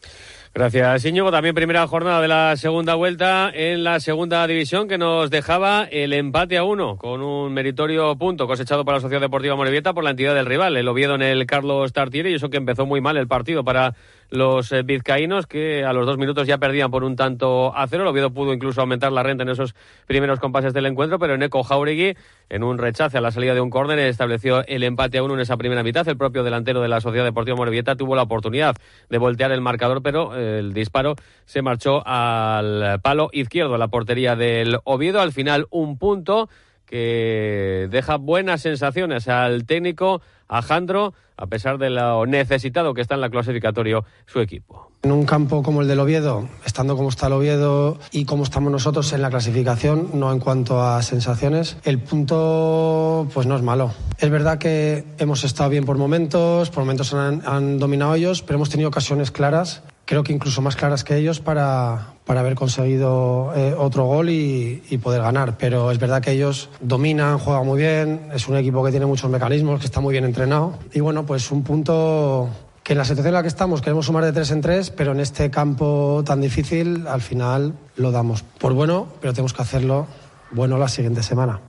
Gracias, 0.54 1.06
Íñigo. 1.06 1.32
También 1.32 1.56
primera 1.56 1.88
jornada 1.88 2.22
de 2.22 2.28
la 2.28 2.56
segunda 2.58 2.94
vuelta 2.94 3.50
en 3.52 3.84
la 3.84 4.00
segunda 4.00 4.46
división 4.46 4.88
que 4.88 5.00
nos 5.00 5.32
dejaba 5.32 5.86
el 5.86 6.14
empate 6.14 6.58
a 6.60 6.64
uno 6.64 6.98
con 6.98 7.24
un 7.24 7.52
meritorio 7.54 8.16
punto 8.18 8.46
cosechado 8.46 8.86
para 8.86 8.98
la 8.98 9.02
Sociedad 9.02 9.22
Deportiva 9.22 9.56
Morevieta 9.56 9.94
por 9.94 10.04
la 10.04 10.12
entidad 10.12 10.36
del 10.36 10.46
rival, 10.46 10.78
el 10.78 10.88
Oviedo 10.88 11.16
en 11.16 11.24
el 11.24 11.48
Carlos 11.48 11.92
Tartiere 11.92 12.30
y 12.30 12.36
eso 12.36 12.52
que 12.52 12.58
empezó 12.58 12.86
muy 12.86 13.02
mal 13.02 13.18
el 13.18 13.28
partido 13.28 13.64
para 13.64 13.96
los 14.30 14.72
eh, 14.72 14.82
vizcaínos 14.84 15.48
que 15.48 15.84
a 15.86 15.94
los 15.94 16.06
dos 16.06 16.18
minutos 16.18 16.48
ya 16.48 16.58
perdían 16.58 16.90
por 16.92 17.04
un 17.04 17.16
tanto 17.16 17.76
a 17.76 17.88
cero. 17.88 18.04
El 18.04 18.10
Oviedo 18.10 18.32
pudo 18.32 18.54
incluso 18.54 18.82
aumentar 18.82 19.12
la 19.12 19.24
renta 19.24 19.44
en 19.44 19.50
esos 19.50 19.76
primeros 20.08 20.40
compases 20.40 20.74
del 20.74 20.86
encuentro, 20.86 21.20
pero 21.20 21.36
Eco 21.36 21.64
Jauregui, 21.64 22.16
en 22.50 22.64
un 22.64 22.78
rechace 22.78 23.18
a 23.18 23.22
la 23.22 23.32
salida 23.32 23.54
de 23.54 23.62
un 23.62 23.70
córner, 23.70 24.00
estableció 24.00 24.66
el 24.66 24.84
empate 24.84 25.18
a 25.18 25.24
uno 25.24 25.36
en 25.36 25.42
esa 25.42 25.58
primera 25.58 25.84
mitad. 25.84 26.08
El 26.08 26.18
propio 26.18 26.44
delantero 26.44 26.82
de 26.82 26.88
la 26.88 27.02
Sociedad 27.02 27.26
Deportiva 27.26 27.58
Morevieta 27.58 27.96
tuvo 27.96 28.16
la 28.16 28.24
oportunidad 28.24 28.76
de 29.10 29.18
voltear 29.18 29.52
el 29.52 29.62
marcador, 29.62 30.02
pero 30.02 30.36
eh, 30.36 30.60
el 30.60 30.74
disparo 30.74 31.16
se 31.46 31.62
marchó 31.62 32.02
al 32.06 33.00
palo 33.02 33.30
izquierdo, 33.34 33.76
a 33.76 33.78
la 33.78 33.88
portería 33.90 34.36
del 34.36 34.78
Oviedo. 34.84 35.22
Al 35.22 35.32
final, 35.32 35.68
un 35.70 35.98
punto 35.98 36.50
que 36.86 37.88
deja 37.90 38.18
buenas 38.18 38.62
sensaciones 38.62 39.28
al 39.28 39.66
técnico 39.66 40.22
Alejandro, 40.54 41.14
a 41.36 41.48
pesar 41.48 41.78
de 41.78 41.90
lo 41.90 42.26
necesitado 42.26 42.94
que 42.94 43.02
está 43.02 43.16
en 43.16 43.22
la 43.22 43.30
clasificatorio 43.30 44.06
su 44.26 44.40
equipo. 44.40 44.92
En 45.02 45.12
un 45.12 45.26
campo 45.26 45.64
como 45.64 45.82
el 45.82 45.88
del 45.88 46.00
Oviedo, 46.00 46.48
estando 46.66 46.96
como 46.96 47.10
está 47.10 47.28
el 47.28 47.34
Oviedo 47.34 47.98
y 48.12 48.26
como 48.26 48.44
estamos 48.44 48.72
nosotros 48.72 49.12
en 49.14 49.22
la 49.22 49.30
clasificación, 49.30 50.12
no 50.14 50.32
en 50.32 50.40
cuanto 50.40 50.82
a 50.82 51.02
sensaciones, 51.02 51.78
el 51.84 52.00
punto 52.00 53.28
pues 53.34 53.48
no 53.48 53.56
es 53.56 53.62
malo. 53.62 53.92
Es 54.20 54.30
verdad 54.30 54.60
que 54.60 55.06
hemos 55.18 55.44
estado 55.44 55.70
bien 55.70 55.86
por 55.86 55.98
momentos, 55.98 56.70
por 56.70 56.84
momentos 56.84 57.14
han, 57.14 57.42
han 57.46 57.80
dominado 57.80 58.16
ellos, 58.16 58.42
pero 58.42 58.58
hemos 58.58 58.70
tenido 58.70 58.90
ocasiones 58.90 59.32
claras 59.32 59.84
creo 60.06 60.24
que 60.24 60.34
incluso 60.34 60.62
más 60.62 60.76
claras 60.76 61.04
que 61.04 61.18
ellos 61.18 61.40
para, 61.40 62.14
para 62.26 62.42
haber 62.42 62.56
conseguido 62.56 63.54
eh, 63.56 63.74
otro 63.78 64.06
gol 64.06 64.30
y, 64.30 64.82
poder 65.02 65.22
ganar. 65.22 65.58
Pero 65.58 65.92
es 65.92 66.00
verdad 66.00 66.22
que 66.22 66.32
ellos 66.32 66.70
dominan, 66.80 67.40
juegan 67.40 67.66
muy 67.66 67.80
bien, 67.80 68.30
es 68.34 68.48
un 68.48 68.58
equipo 68.58 68.84
que 68.84 68.92
tiene 68.92 69.06
muchos 69.06 69.30
mecanismos, 69.30 69.80
que 69.80 69.86
está 69.86 70.00
muy 70.00 70.12
bien 70.14 70.26
entrenado. 70.26 70.78
Y 70.94 71.00
bueno, 71.00 71.26
pues 71.26 71.52
un 71.52 71.64
punto 71.64 72.50
que 72.84 72.94
en 72.94 73.00
la 73.00 73.06
situación 73.06 73.30
en 73.30 73.34
la 73.36 73.42
que 73.42 73.48
estamos 73.48 73.82
queremos 73.82 74.06
sumar 74.06 74.26
de 74.26 74.34
tres 74.34 74.52
en 74.52 74.62
tres, 74.62 74.90
pero 74.90 75.14
en 75.14 75.20
este 75.20 75.50
campo 75.50 76.22
tan 76.26 76.42
difícil 76.42 77.08
al 77.08 77.22
final 77.22 77.74
lo 77.96 78.12
damos 78.12 78.44
por 78.44 78.74
bueno, 78.74 79.08
pero 79.22 79.34
tenemos 79.34 79.54
que 79.54 79.62
hacerlo 79.62 80.08
bueno 80.52 80.78
la 80.78 80.90
siguiente 80.90 81.24
semana. 81.24 81.62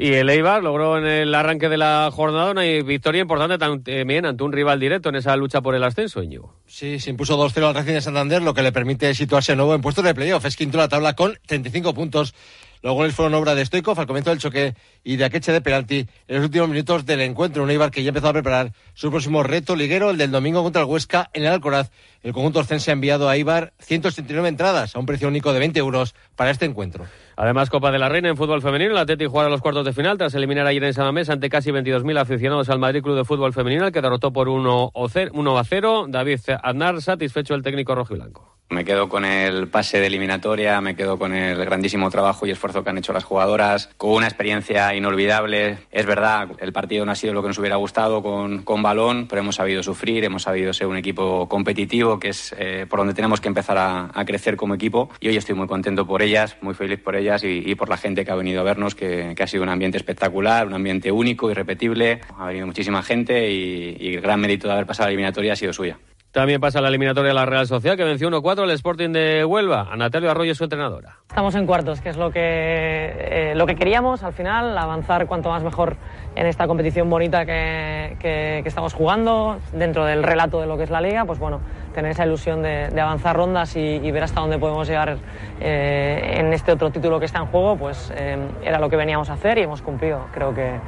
Y 0.00 0.12
el 0.12 0.30
Eibar 0.30 0.62
logró 0.62 0.96
en 0.96 1.06
el 1.06 1.34
arranque 1.34 1.68
de 1.68 1.76
la 1.76 2.08
jornada 2.12 2.52
una 2.52 2.62
victoria 2.62 3.20
importante 3.20 3.58
también 3.58 4.26
ante 4.26 4.44
un 4.44 4.52
rival 4.52 4.78
directo 4.78 5.08
en 5.08 5.16
esa 5.16 5.34
lucha 5.36 5.60
por 5.60 5.74
el 5.74 5.82
ascenso, 5.82 6.22
Íñigo. 6.22 6.54
Sí, 6.66 7.00
se 7.00 7.10
impuso 7.10 7.36
2-0 7.36 7.66
al 7.66 7.74
Racing 7.74 7.94
de 7.94 8.00
Santander, 8.00 8.40
lo 8.40 8.54
que 8.54 8.62
le 8.62 8.70
permite 8.70 9.12
situarse 9.14 9.52
de 9.52 9.56
nuevo 9.56 9.74
en 9.74 9.80
puestos 9.80 10.04
de 10.04 10.14
playoff. 10.14 10.44
Es 10.44 10.56
quinto 10.56 10.78
la 10.78 10.88
tabla 10.88 11.14
con 11.14 11.36
35 11.46 11.94
puntos. 11.94 12.32
Los 12.80 12.94
goles 12.94 13.12
fueron 13.12 13.34
obra 13.34 13.56
de 13.56 13.66
Stoikov 13.66 13.98
al 13.98 14.06
comienzo 14.06 14.30
del 14.30 14.38
choque 14.38 14.74
y 15.02 15.16
de 15.16 15.24
Akeche 15.24 15.50
de 15.50 15.60
penalti 15.60 16.06
en 16.28 16.36
los 16.36 16.44
últimos 16.44 16.68
minutos 16.68 17.04
del 17.04 17.20
encuentro. 17.22 17.64
Un 17.64 17.70
Eibar 17.70 17.90
que 17.90 18.04
ya 18.04 18.10
empezó 18.10 18.28
a 18.28 18.32
preparar 18.32 18.72
su 18.94 19.10
próximo 19.10 19.42
reto 19.42 19.74
liguero, 19.74 20.10
el 20.10 20.16
del 20.16 20.30
domingo 20.30 20.62
contra 20.62 20.82
el 20.82 20.88
Huesca 20.88 21.28
en 21.32 21.42
el 21.42 21.48
Alcoraz. 21.48 21.90
El 22.22 22.32
conjunto 22.32 22.62
se 22.62 22.90
ha 22.90 22.92
enviado 22.92 23.28
a 23.28 23.34
Eibar 23.34 23.72
179 23.80 24.48
entradas 24.48 24.94
a 24.94 24.98
un 25.00 25.06
precio 25.06 25.26
único 25.26 25.52
de 25.52 25.58
20 25.58 25.78
euros 25.80 26.14
para 26.36 26.50
este 26.50 26.66
encuentro. 26.66 27.06
Además, 27.36 27.70
Copa 27.70 27.90
de 27.90 27.98
la 27.98 28.08
Reina 28.08 28.28
en 28.28 28.36
fútbol 28.36 28.62
femenino. 28.62 28.92
El 28.92 28.98
Atleti 28.98 29.26
jugará 29.26 29.48
los 29.48 29.60
cuartos 29.60 29.84
de 29.84 29.87
final 29.92 30.18
tras 30.18 30.34
eliminar 30.34 30.66
ayer 30.66 30.84
en 30.84 30.94
Samamés 30.94 31.30
ante 31.30 31.48
casi 31.48 31.70
22.000 31.70 32.18
aficionados 32.18 32.68
al 32.68 32.78
Madrid 32.78 33.02
Club 33.02 33.16
de 33.16 33.24
Fútbol 33.24 33.52
Femenino, 33.52 33.90
que 33.92 34.02
derrotó 34.02 34.32
por 34.32 34.48
1 34.48 34.92
a 34.94 35.64
0. 35.64 36.06
David 36.08 36.40
Aznar, 36.62 37.00
satisfecho 37.00 37.54
el 37.54 37.62
técnico 37.62 37.94
rojo 37.94 38.14
y 38.14 38.18
blanco. 38.18 38.57
Me 38.70 38.84
quedo 38.84 39.08
con 39.08 39.24
el 39.24 39.68
pase 39.68 39.98
de 39.98 40.08
eliminatoria, 40.08 40.78
me 40.82 40.94
quedo 40.94 41.18
con 41.18 41.32
el 41.32 41.64
grandísimo 41.64 42.10
trabajo 42.10 42.46
y 42.46 42.50
esfuerzo 42.50 42.84
que 42.84 42.90
han 42.90 42.98
hecho 42.98 43.14
las 43.14 43.24
jugadoras, 43.24 43.88
con 43.96 44.10
una 44.10 44.26
experiencia 44.26 44.94
inolvidable. 44.94 45.78
Es 45.90 46.04
verdad, 46.04 46.50
el 46.58 46.72
partido 46.74 47.06
no 47.06 47.12
ha 47.12 47.14
sido 47.14 47.32
lo 47.32 47.40
que 47.40 47.48
nos 47.48 47.58
hubiera 47.58 47.76
gustado 47.76 48.22
con, 48.22 48.64
con 48.64 48.82
balón, 48.82 49.26
pero 49.26 49.40
hemos 49.40 49.56
sabido 49.56 49.82
sufrir, 49.82 50.22
hemos 50.22 50.42
sabido 50.42 50.74
ser 50.74 50.86
un 50.86 50.98
equipo 50.98 51.48
competitivo, 51.48 52.20
que 52.20 52.28
es 52.28 52.54
eh, 52.58 52.84
por 52.88 52.98
donde 52.98 53.14
tenemos 53.14 53.40
que 53.40 53.48
empezar 53.48 53.78
a, 53.78 54.24
crecer 54.26 54.56
como 54.56 54.74
equipo. 54.74 55.08
Y 55.20 55.28
hoy 55.28 55.38
estoy 55.38 55.54
muy 55.54 55.66
contento 55.66 56.06
por 56.06 56.20
ellas, 56.20 56.58
muy 56.60 56.74
feliz 56.74 57.00
por 57.00 57.16
ellas 57.16 57.42
y, 57.44 57.74
por 57.74 57.88
la 57.88 57.96
gente 57.96 58.26
que 58.26 58.30
ha 58.30 58.34
venido 58.34 58.60
a 58.60 58.64
vernos, 58.64 58.94
que, 58.94 59.34
ha 59.38 59.46
sido 59.46 59.62
un 59.62 59.70
ambiente 59.70 59.96
espectacular, 59.96 60.66
un 60.66 60.74
ambiente 60.74 61.10
único, 61.10 61.50
irrepetible. 61.50 62.20
Ha 62.36 62.46
venido 62.46 62.66
muchísima 62.66 63.02
gente 63.02 63.50
y, 63.50 64.14
el 64.14 64.20
gran 64.20 64.40
mérito 64.40 64.68
de 64.68 64.74
haber 64.74 64.86
pasado 64.86 65.06
la 65.06 65.12
eliminatoria 65.12 65.54
ha 65.54 65.56
sido 65.56 65.72
suya. 65.72 65.98
También 66.38 66.60
pasa 66.60 66.80
la 66.80 66.86
eliminatoria 66.86 67.30
de 67.30 67.34
la 67.34 67.46
Real 67.46 67.66
Sociedad, 67.66 67.96
que 67.96 68.04
venció 68.04 68.30
1-4 68.30 68.62
el 68.62 68.70
Sporting 68.70 69.10
de 69.10 69.44
Huelva. 69.44 69.88
A 69.90 69.96
Natalia 69.96 70.30
Arroyo, 70.30 70.54
su 70.54 70.62
entrenadora. 70.62 71.16
Estamos 71.28 71.52
en 71.56 71.66
cuartos, 71.66 72.00
que 72.00 72.10
es 72.10 72.16
lo 72.16 72.30
que, 72.30 72.38
eh, 72.40 73.54
lo 73.56 73.66
que 73.66 73.74
queríamos 73.74 74.22
al 74.22 74.32
final, 74.34 74.78
avanzar 74.78 75.26
cuanto 75.26 75.48
más 75.48 75.64
mejor 75.64 75.96
en 76.36 76.46
esta 76.46 76.68
competición 76.68 77.10
bonita 77.10 77.44
que, 77.44 78.16
que, 78.20 78.62
estamos 78.64 78.94
jugando, 78.94 79.58
dentro 79.72 80.04
del 80.04 80.22
relato 80.22 80.60
de 80.60 80.68
lo 80.68 80.76
que 80.76 80.84
es 80.84 80.90
la 80.90 81.00
liga, 81.00 81.24
pues 81.24 81.40
bueno, 81.40 81.60
tener 81.92 82.12
esa 82.12 82.24
ilusión 82.24 82.62
de, 82.62 83.00
avanzar 83.00 83.34
rondas 83.34 83.74
y, 83.74 83.98
ver 84.12 84.22
hasta 84.22 84.40
dónde 84.40 84.58
podemos 84.58 84.86
llegar 84.86 85.18
eh, 85.60 86.34
en 86.36 86.52
este 86.52 86.70
otro 86.70 86.92
título 86.92 87.18
que 87.18 87.26
está 87.26 87.40
en 87.40 87.46
juego, 87.46 87.76
pues 87.76 88.12
eh, 88.14 88.38
era 88.62 88.78
lo 88.78 88.88
que 88.88 88.94
veníamos 88.94 89.28
a 89.28 89.32
hacer 89.32 89.58
y 89.58 89.62
hemos 89.62 89.82
cumplido. 89.82 90.26
Creo 90.32 90.54
que, 90.54 90.78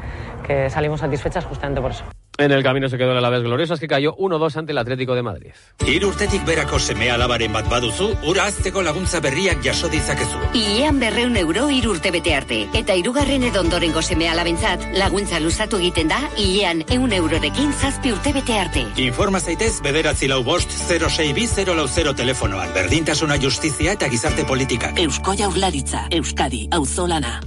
que 0.47 0.71
salimos 0.71 1.01
satisfechas 1.01 1.45
justamente 1.45 1.81
por 1.81 1.91
eso. 1.91 2.05
En 2.41 2.53
el 2.53 2.63
camino 2.63 2.89
se 2.89 2.97
quedó 2.97 3.13
el 3.13 3.19
Alavés 3.19 3.43
Gloriosas 3.43 3.79
que 3.79 3.87
cayó 3.87 4.17
1-2 4.17 4.57
ante 4.57 4.73
el 4.73 4.79
Atlético 4.79 5.15
de 5.15 5.23
Madrid. 5.23 5.51
Hiru 5.87 6.09
urtetik 6.09 6.43
berako 6.47 6.79
semea 6.79 7.15
alabaren 7.17 7.53
bat 7.53 7.69
baduzu, 7.69 8.15
ura 8.25 8.47
azteko 8.47 8.81
laguntza 8.81 9.21
berriak 9.21 9.61
jaso 9.63 9.91
ditzakezu. 9.93 10.41
Iean 10.57 10.99
berreun 11.01 11.37
euro 11.37 11.69
hiru 11.69 11.93
urte 11.93 12.11
bete 12.11 12.35
arte. 12.35 12.63
Eta 12.73 12.97
irugarren 12.97 13.45
edondorengo 13.51 14.01
semea 14.01 14.33
alabentzat, 14.33 14.89
laguntza 14.97 15.39
luzatu 15.39 15.83
egiten 15.85 16.09
da, 16.09 16.23
iean 16.41 16.81
eun 16.89 17.13
eurorekin 17.13 17.77
zazpi 17.77 18.17
urte 18.17 18.33
bete 18.33 18.57
arte. 18.57 18.87
Informa 19.05 19.45
zaitez 19.45 19.75
bederatzi 19.85 20.33
lau 20.33 20.41
bost 20.43 20.73
06 20.73 21.69
lau 21.77 21.89
0 21.89 22.17
telefonoan. 22.17 22.73
Berdintasuna 22.73 23.37
justizia 23.37 23.93
eta 24.01 24.09
gizarte 24.09 24.49
politika. 24.49 24.95
Eusko 24.97 25.37
jaurlaritza, 25.37 26.07
Euskadi, 26.09 26.69
auzolana. 26.73 27.43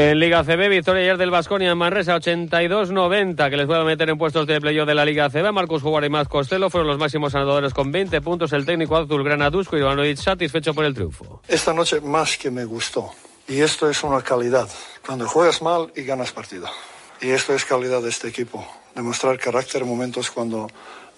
En 0.00 0.20
Liga 0.20 0.44
CB, 0.44 0.68
victoria 0.68 1.02
ayer 1.02 1.16
del 1.16 1.32
Vasconia 1.32 1.72
en 1.72 1.76
Manresa, 1.76 2.14
82-90, 2.14 3.50
que 3.50 3.56
les 3.56 3.68
a 3.68 3.82
meter 3.82 4.08
en 4.08 4.16
puestos 4.16 4.46
de 4.46 4.60
playoff 4.60 4.86
de 4.86 4.94
la 4.94 5.04
Liga 5.04 5.28
CB. 5.28 5.50
Marcos 5.50 5.82
Jugar 5.82 6.04
y 6.04 6.08
Maz 6.08 6.28
Costello 6.28 6.70
fueron 6.70 6.86
los 6.86 6.98
máximos 6.98 7.34
anotadores 7.34 7.74
con 7.74 7.90
20 7.90 8.20
puntos. 8.20 8.52
El 8.52 8.64
técnico 8.64 8.96
azul 8.96 9.24
Granadusco 9.24 9.76
y 9.76 9.80
Ivanovic 9.80 10.18
satisfecho 10.18 10.72
por 10.72 10.84
el 10.84 10.94
triunfo. 10.94 11.42
Esta 11.48 11.74
noche 11.74 12.00
más 12.00 12.38
que 12.38 12.48
me 12.48 12.64
gustó. 12.64 13.10
Y 13.48 13.60
esto 13.60 13.90
es 13.90 14.04
una 14.04 14.22
calidad. 14.22 14.68
Cuando 15.04 15.26
juegas 15.26 15.62
mal 15.62 15.92
y 15.96 16.02
ganas 16.02 16.30
partido. 16.30 16.68
Y 17.20 17.30
esto 17.30 17.52
es 17.52 17.64
calidad 17.64 18.00
de 18.00 18.10
este 18.10 18.28
equipo. 18.28 18.64
Demostrar 18.94 19.36
carácter 19.36 19.82
en 19.82 19.88
momentos 19.88 20.30
cuando 20.30 20.68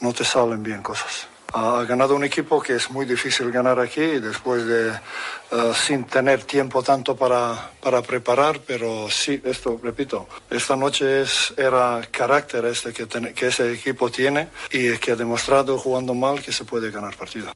no 0.01 0.15
te 0.15 0.25
salen 0.25 0.63
bien 0.63 0.81
cosas 0.81 1.29
ha 1.53 1.85
ganado 1.85 2.15
un 2.15 2.25
equipo 2.25 2.61
que 2.61 2.75
es 2.75 2.91
muy 2.91 3.07
difícil 3.07 3.51
ganar 3.51 3.79
aquí 3.81 4.21
después 4.21 4.67
de 4.67 4.91
eh, 4.91 5.73
sin 5.75 6.05
tener 6.05 6.45
tiempo 6.45 6.83
tanto 6.83 7.17
para, 7.17 7.71
para, 7.81 8.03
preparar, 8.03 8.61
pero 8.67 9.11
sí, 9.11 9.41
esto 9.45 9.81
repito, 9.83 10.29
esta 10.49 10.77
noche 10.77 11.23
es, 11.23 11.53
era 11.57 12.01
carácter 12.11 12.65
este 12.67 12.93
que, 12.93 13.07
que 13.35 13.47
ese 13.49 13.73
equipo 13.73 14.11
tiene 14.11 14.49
y 14.71 14.97
que 14.99 15.13
ha 15.13 15.17
demostrado 15.17 15.79
jugando 15.79 16.15
mal 16.15 16.41
que 16.41 16.53
se 16.53 16.65
puede 16.65 16.91
ganar 16.91 17.17
partido. 17.17 17.53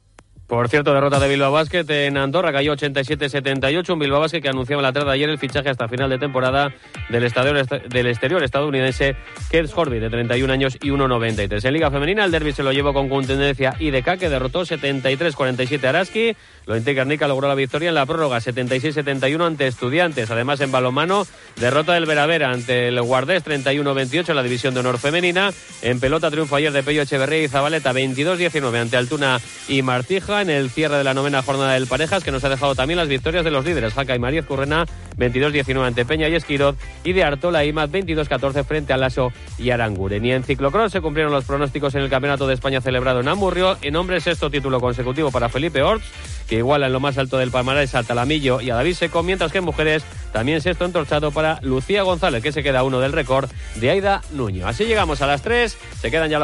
Por 0.47 0.69
cierto, 0.69 0.93
derrota 0.93 1.19
de 1.19 1.27
Bilbao 1.27 1.51
Basket 1.51 1.85
en 1.89 2.17
Andorra, 2.17 2.51
cayó 2.51 2.75
87-78. 2.75 3.89
Un 3.91 3.97
Bilbao 3.97 4.19
Basket 4.19 4.41
que 4.41 4.49
anunciaba 4.49 4.83
la 4.83 4.93
tarde 4.93 5.07
de 5.07 5.13
ayer 5.13 5.29
el 5.29 5.39
fichaje 5.39 5.69
hasta 5.69 5.87
final 5.87 6.07
de 6.07 6.19
temporada 6.19 6.71
del, 7.09 7.23
estadio, 7.23 7.53
del 7.53 8.07
exterior 8.07 8.43
estadounidense 8.43 9.15
Keds 9.49 9.75
Horby, 9.75 9.97
de 9.97 10.11
31 10.11 10.53
años 10.53 10.77
y 10.83 10.89
1,93. 10.89 11.65
En 11.65 11.73
Liga 11.73 11.89
Femenina, 11.89 12.25
el 12.25 12.31
derby 12.31 12.51
se 12.51 12.61
lo 12.61 12.71
llevó 12.71 12.93
con 12.93 13.09
contundencia 13.09 13.75
IDK, 13.79 14.19
que 14.19 14.29
derrotó 14.29 14.61
73-47 14.61 15.83
a 15.83 15.89
Araski. 15.89 16.35
Lo 16.67 16.75
Garnica 16.79 17.27
logró 17.27 17.47
la 17.47 17.55
victoria 17.55 17.89
en 17.89 17.95
la 17.95 18.05
prórroga 18.05 18.37
76-71 18.37 19.45
ante 19.45 19.65
Estudiantes. 19.65 20.29
Además, 20.29 20.61
en 20.61 20.71
balonmano, 20.71 21.25
derrota 21.57 21.93
del 21.93 22.05
Veravera 22.05 22.51
ante 22.51 22.89
el 22.89 23.01
Guardés 23.01 23.43
31-28 23.45 24.29
en 24.29 24.35
la 24.35 24.43
división 24.43 24.73
de 24.75 24.81
honor 24.81 24.99
femenina. 24.99 25.51
En 25.81 25.99
pelota, 25.99 26.29
triunfo 26.29 26.55
ayer 26.55 26.71
de 26.71 26.83
Pello 26.83 27.01
Echeverría 27.01 27.43
y 27.43 27.47
Zabaleta 27.47 27.93
22-19 27.93 28.81
ante 28.81 28.97
Altuna 28.97 29.39
y 29.67 29.81
Martija 29.81 30.34
en 30.41 30.49
el 30.49 30.69
cierre 30.69 30.97
de 30.97 31.03
la 31.03 31.13
novena 31.13 31.41
jornada 31.41 31.73
del 31.73 31.87
Parejas, 31.87 32.23
que 32.23 32.31
nos 32.31 32.43
ha 32.43 32.49
dejado 32.49 32.75
también 32.75 32.97
las 32.97 33.07
victorias 33.07 33.43
de 33.43 33.51
los 33.51 33.65
líderes, 33.65 33.93
Jaca 33.93 34.15
y 34.15 34.19
María 34.19 34.43
Currena, 34.43 34.85
22-19 35.17 35.85
ante 35.85 36.05
Peña 36.05 36.29
y 36.29 36.35
Esquiroz, 36.35 36.75
y 37.03 37.13
de 37.13 37.23
Artola 37.23 37.65
y 37.65 37.69
Imaz, 37.69 37.89
22-14 37.91 38.63
frente 38.63 38.93
a 38.93 38.97
Lasso 38.97 39.31
y 39.57 39.71
Aranguren. 39.71 40.25
Y 40.25 40.31
en 40.31 40.43
ciclocross 40.43 40.91
se 40.91 41.01
cumplieron 41.01 41.33
los 41.33 41.45
pronósticos 41.45 41.93
en 41.95 42.01
el 42.01 42.09
Campeonato 42.09 42.47
de 42.47 42.53
España 42.53 42.81
celebrado 42.81 43.19
en 43.19 43.27
Amurrio. 43.27 43.77
En 43.81 43.95
hombres, 43.95 44.23
sexto 44.23 44.49
título 44.49 44.79
consecutivo 44.79 45.31
para 45.31 45.49
Felipe 45.49 45.81
Orts, 45.81 46.05
que 46.47 46.55
iguala 46.55 46.87
en 46.87 46.93
lo 46.93 46.99
más 46.99 47.17
alto 47.17 47.37
del 47.37 47.51
palmarés 47.51 47.95
a 47.95 48.03
Talamillo 48.03 48.61
y 48.61 48.69
a 48.69 48.75
David 48.75 48.93
Seco, 48.93 49.23
mientras 49.23 49.51
que 49.51 49.57
en 49.57 49.65
mujeres 49.65 50.03
también 50.31 50.61
sexto 50.61 50.85
entorchado 50.85 51.31
para 51.31 51.59
Lucía 51.61 52.03
González, 52.03 52.41
que 52.41 52.51
se 52.51 52.63
queda 52.63 52.83
uno 52.83 52.99
del 52.99 53.11
récord 53.11 53.49
de 53.75 53.89
Aida 53.89 54.21
Nuño. 54.31 54.67
Así 54.67 54.85
llegamos 54.85 55.21
a 55.21 55.27
las 55.27 55.41
3, 55.41 55.77
se 56.01 56.11
quedan 56.11 56.29
ya 56.29 56.39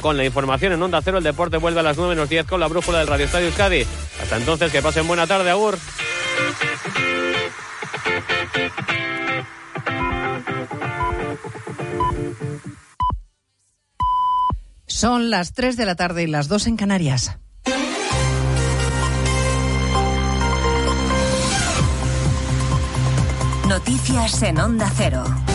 con 0.00 0.16
la 0.16 0.24
información 0.24 0.72
en 0.72 0.82
Onda 0.82 1.00
Cero, 1.02 1.18
el 1.18 1.24
deporte 1.24 1.56
vuelve 1.56 1.80
a 1.80 1.82
las 1.82 1.96
9 1.96 2.14
menos 2.14 2.28
10 2.28 2.46
con 2.46 2.60
la 2.60 2.66
brújula 2.66 2.98
del 2.98 3.06
Radio 3.08 3.26
Estadio 3.36 3.48
Euskadi. 3.48 3.86
Hasta 4.22 4.36
entonces, 4.38 4.72
que 4.72 4.80
pasen 4.80 5.06
buena 5.06 5.26
tarde, 5.26 5.50
Agur. 5.50 5.78
Son 14.86 15.28
las 15.28 15.52
3 15.52 15.76
de 15.76 15.84
la 15.84 15.96
tarde 15.96 16.22
y 16.22 16.26
las 16.28 16.48
2 16.48 16.66
en 16.68 16.76
Canarias. 16.76 17.38
Noticias 23.68 24.42
en 24.42 24.58
Onda 24.60 24.90
Cero. 24.96 25.45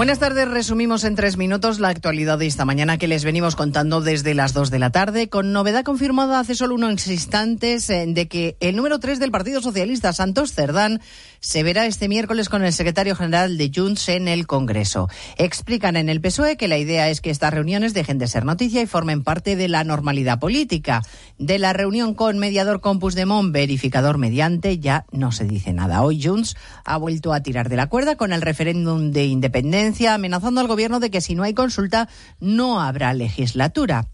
Buenas 0.00 0.18
tardes, 0.18 0.48
resumimos 0.48 1.04
en 1.04 1.14
tres 1.14 1.36
minutos 1.36 1.78
la 1.78 1.90
actualidad 1.90 2.38
de 2.38 2.46
esta 2.46 2.64
mañana 2.64 2.96
que 2.96 3.06
les 3.06 3.22
venimos 3.22 3.54
contando 3.54 4.00
desde 4.00 4.32
las 4.32 4.54
dos 4.54 4.70
de 4.70 4.78
la 4.78 4.88
tarde, 4.88 5.28
con 5.28 5.52
novedad 5.52 5.84
confirmada 5.84 6.40
hace 6.40 6.54
solo 6.54 6.74
unos 6.74 7.06
instantes 7.06 7.90
eh, 7.90 8.06
de 8.08 8.26
que 8.26 8.56
el 8.60 8.76
número 8.76 8.98
tres 8.98 9.18
del 9.18 9.30
Partido 9.30 9.60
Socialista, 9.60 10.14
Santos 10.14 10.54
Cerdán, 10.54 11.02
se 11.40 11.62
verá 11.62 11.84
este 11.84 12.08
miércoles 12.08 12.48
con 12.48 12.64
el 12.64 12.72
secretario 12.72 13.14
general 13.14 13.58
de 13.58 13.70
Junts 13.74 14.08
en 14.08 14.26
el 14.26 14.46
Congreso. 14.46 15.10
Explican 15.36 15.98
en 15.98 16.08
el 16.08 16.22
PSOE 16.22 16.56
que 16.56 16.68
la 16.68 16.78
idea 16.78 17.10
es 17.10 17.20
que 17.20 17.28
estas 17.28 17.52
reuniones 17.52 17.92
dejen 17.92 18.16
de 18.16 18.26
ser 18.26 18.46
noticia 18.46 18.80
y 18.80 18.86
formen 18.86 19.22
parte 19.22 19.54
de 19.54 19.68
la 19.68 19.84
normalidad 19.84 20.38
política. 20.38 21.02
De 21.38 21.58
la 21.58 21.74
reunión 21.74 22.14
con 22.14 22.38
mediador 22.38 22.80
Compus 22.80 23.14
de 23.14 23.26
Mon, 23.26 23.52
verificador 23.52 24.16
mediante, 24.16 24.78
ya 24.78 25.04
no 25.12 25.30
se 25.30 25.44
dice 25.44 25.74
nada. 25.74 26.02
Hoy 26.02 26.22
Junts 26.22 26.56
ha 26.86 26.96
vuelto 26.96 27.34
a 27.34 27.42
tirar 27.42 27.68
de 27.68 27.76
la 27.76 27.88
cuerda 27.88 28.16
con 28.16 28.32
el 28.32 28.40
referéndum 28.40 29.10
de 29.10 29.26
independencia, 29.26 29.89
amenazando 30.14 30.60
al 30.60 30.66
gobierno 30.66 31.00
de 31.00 31.10
que 31.10 31.20
si 31.20 31.34
no 31.34 31.42
hay 31.42 31.54
consulta 31.54 32.08
no 32.40 32.80
habrá 32.80 33.12
legislatura. 33.14 34.06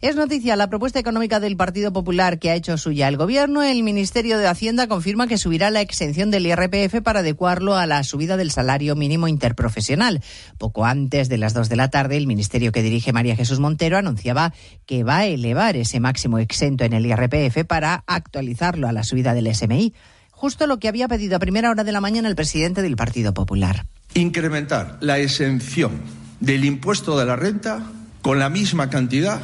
Es 0.00 0.16
noticia 0.16 0.56
la 0.56 0.68
propuesta 0.68 0.98
económica 0.98 1.40
del 1.40 1.56
Partido 1.56 1.92
Popular 1.92 2.38
que 2.38 2.50
ha 2.50 2.54
hecho 2.54 2.76
suya 2.76 3.08
el 3.08 3.16
Gobierno. 3.16 3.62
El 3.62 3.82
Ministerio 3.82 4.38
de 4.38 4.46
Hacienda 4.46 4.86
confirma 4.86 5.26
que 5.26 5.38
subirá 5.38 5.70
la 5.70 5.80
exención 5.80 6.30
del 6.30 6.46
IRPF 6.46 7.02
para 7.02 7.20
adecuarlo 7.20 7.76
a 7.76 7.86
la 7.86 8.02
subida 8.04 8.36
del 8.36 8.50
salario 8.50 8.96
mínimo 8.96 9.28
interprofesional. 9.28 10.22
Poco 10.58 10.84
antes 10.84 11.28
de 11.28 11.38
las 11.38 11.54
dos 11.54 11.68
de 11.68 11.76
la 11.76 11.88
tarde, 11.88 12.16
el 12.16 12.26
Ministerio 12.26 12.70
que 12.70 12.82
dirige 12.82 13.12
María 13.12 13.36
Jesús 13.36 13.60
Montero 13.60 13.96
anunciaba 13.96 14.52
que 14.86 15.04
va 15.04 15.18
a 15.18 15.26
elevar 15.26 15.76
ese 15.76 16.00
máximo 16.00 16.38
exento 16.38 16.84
en 16.84 16.92
el 16.92 17.06
IRPF 17.06 17.64
para 17.66 18.04
actualizarlo 18.06 18.88
a 18.88 18.92
la 18.92 19.04
subida 19.04 19.34
del 19.34 19.54
SMI. 19.54 19.94
Justo 20.30 20.66
lo 20.66 20.78
que 20.78 20.88
había 20.88 21.08
pedido 21.08 21.36
a 21.36 21.38
primera 21.38 21.70
hora 21.70 21.84
de 21.84 21.92
la 21.92 22.02
mañana 22.02 22.28
el 22.28 22.36
presidente 22.36 22.82
del 22.82 22.96
Partido 22.96 23.32
Popular. 23.32 23.86
Incrementar 24.14 24.96
la 25.00 25.18
exención 25.18 25.92
del 26.38 26.64
impuesto 26.64 27.18
de 27.18 27.26
la 27.26 27.34
renta 27.34 27.82
con 28.22 28.38
la 28.38 28.48
misma 28.48 28.88
cantidad 28.88 29.40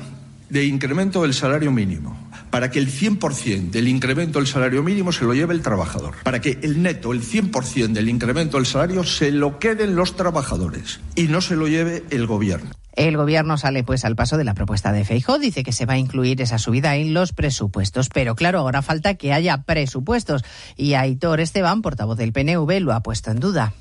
de 0.49 0.65
incremento 0.65 1.23
del 1.23 1.35
salario 1.35 1.73
mínimo, 1.73 2.17
para 2.51 2.71
que 2.71 2.79
el 2.79 2.89
100% 2.89 3.71
del 3.71 3.89
incremento 3.89 4.39
del 4.39 4.47
salario 4.47 4.85
mínimo 4.85 5.11
se 5.11 5.25
lo 5.25 5.35
lleve 5.35 5.55
el 5.55 5.63
trabajador, 5.63 6.15
para 6.23 6.41
que 6.41 6.59
el 6.63 6.83
neto, 6.83 7.13
el 7.13 7.23
100% 7.23 7.93
del 7.93 8.09
incremento 8.09 8.59
del 8.59 8.67
salario 8.67 9.03
se 9.03 9.33
lo 9.33 9.59
queden 9.59 9.97
los 9.97 10.15
trabajadores 10.15 11.01
y 11.17 11.25
no 11.25 11.41
se 11.41 11.57
lo 11.57 11.67
lleve 11.67 12.05
el 12.11 12.29
gobierno. 12.29 12.71
El 12.93 13.17
gobierno 13.17 13.57
sale 13.57 13.83
pues 13.83 14.05
al 14.05 14.15
paso 14.15 14.37
de 14.37 14.45
la 14.45 14.55
propuesta 14.55 14.93
de 14.93 15.05
Feijóo, 15.05 15.39
dice 15.39 15.65
que 15.65 15.73
se 15.73 15.87
va 15.87 15.95
a 15.95 15.99
incluir 15.99 16.41
esa 16.43 16.59
subida 16.59 16.97
en 16.97 17.13
los 17.13 17.33
presupuestos, 17.33 18.09
pero 18.09 18.37
claro, 18.37 18.61
ahora 18.61 18.83
falta 18.83 19.15
que 19.15 19.33
haya 19.33 19.63
presupuestos 19.63 20.45
y 20.77 20.95
Aitor 20.95 21.41
Esteban, 21.41 21.83
portavoz 21.83 22.19
del 22.19 22.33
PNV, 22.33 22.81
lo 22.81 22.93
ha 22.93 23.03
puesto 23.03 23.31
en 23.31 23.41
duda. 23.41 23.75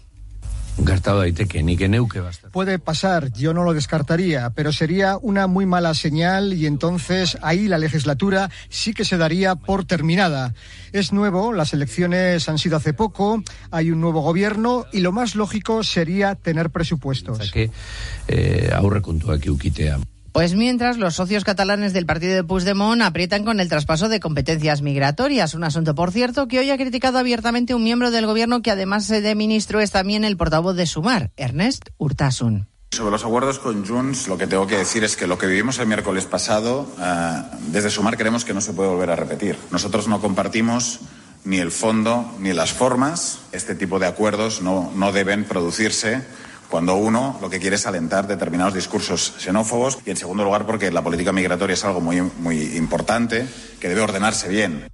Puede 2.51 2.79
pasar, 2.79 3.31
yo 3.33 3.53
no 3.53 3.63
lo 3.63 3.73
descartaría, 3.73 4.51
pero 4.51 4.71
sería 4.71 5.17
una 5.17 5.47
muy 5.47 5.65
mala 5.65 5.93
señal 5.93 6.53
y 6.53 6.65
entonces 6.65 7.37
ahí 7.41 7.67
la 7.67 7.77
legislatura 7.77 8.49
sí 8.69 8.93
que 8.93 9.05
se 9.05 9.17
daría 9.17 9.55
por 9.55 9.85
terminada. 9.85 10.53
Es 10.91 11.13
nuevo, 11.13 11.53
las 11.53 11.73
elecciones 11.73 12.49
han 12.49 12.57
sido 12.57 12.77
hace 12.77 12.93
poco, 12.93 13.43
hay 13.71 13.91
un 13.91 14.01
nuevo 14.01 14.21
gobierno 14.21 14.85
y 14.91 15.01
lo 15.01 15.11
más 15.11 15.35
lógico 15.35 15.83
sería 15.83 16.35
tener 16.35 16.69
presupuestos. 16.69 17.39
Eh, 18.27 18.71
pues 20.39 20.55
mientras 20.55 20.97
los 20.97 21.15
socios 21.15 21.43
catalanes 21.43 21.91
del 21.91 22.05
partido 22.05 22.33
de 22.33 22.45
Puigdemont 22.45 23.01
aprietan 23.01 23.43
con 23.43 23.59
el 23.59 23.67
traspaso 23.67 24.07
de 24.07 24.21
competencias 24.21 24.81
migratorias, 24.81 25.53
un 25.53 25.65
asunto, 25.65 25.95
por 25.95 26.13
cierto, 26.13 26.47
que 26.47 26.59
hoy 26.59 26.69
ha 26.69 26.77
criticado 26.77 27.17
abiertamente 27.17 27.75
un 27.75 27.83
miembro 27.83 28.09
del 28.09 28.25
gobierno 28.25 28.61
que 28.61 28.71
además 28.71 29.09
de 29.09 29.35
ministro 29.35 29.81
es 29.81 29.91
también 29.91 30.23
el 30.23 30.37
portavoz 30.37 30.77
de 30.77 30.85
Sumar, 30.85 31.31
Ernest 31.35 31.89
Urtasun. 31.97 32.69
Sobre 32.89 33.11
los 33.11 33.25
acuerdos 33.25 33.59
con 33.59 33.85
Junts, 33.85 34.29
lo 34.29 34.37
que 34.37 34.47
tengo 34.47 34.65
que 34.65 34.77
decir 34.77 35.03
es 35.03 35.17
que 35.17 35.27
lo 35.27 35.37
que 35.37 35.45
vivimos 35.45 35.77
el 35.79 35.87
miércoles 35.87 36.23
pasado, 36.23 36.87
eh, 37.01 37.41
desde 37.73 37.89
Sumar 37.89 38.15
creemos 38.15 38.45
que 38.45 38.53
no 38.53 38.61
se 38.61 38.71
puede 38.71 38.87
volver 38.87 39.09
a 39.09 39.17
repetir. 39.17 39.57
Nosotros 39.71 40.07
no 40.07 40.21
compartimos 40.21 41.01
ni 41.43 41.57
el 41.57 41.71
fondo 41.71 42.33
ni 42.39 42.53
las 42.53 42.71
formas. 42.71 43.39
Este 43.51 43.75
tipo 43.75 43.99
de 43.99 44.07
acuerdos 44.07 44.61
no, 44.61 44.89
no 44.95 45.11
deben 45.11 45.43
producirse 45.43 46.23
cuando 46.69 46.95
uno 46.95 47.37
lo 47.41 47.49
que 47.49 47.59
quiere 47.59 47.75
es 47.75 47.87
alentar 47.87 48.27
determinados 48.27 48.73
discursos 48.73 49.33
xenófobos 49.37 49.99
y 50.05 50.11
en 50.11 50.17
segundo 50.17 50.43
lugar 50.43 50.65
porque 50.65 50.91
la 50.91 51.03
política 51.03 51.31
migratoria 51.31 51.73
es 51.73 51.83
algo 51.83 52.01
muy, 52.01 52.21
muy 52.21 52.77
importante 52.77 53.47
que 53.79 53.89
debe 53.89 54.01
ordenarse 54.01 54.47
bien. 54.49 54.89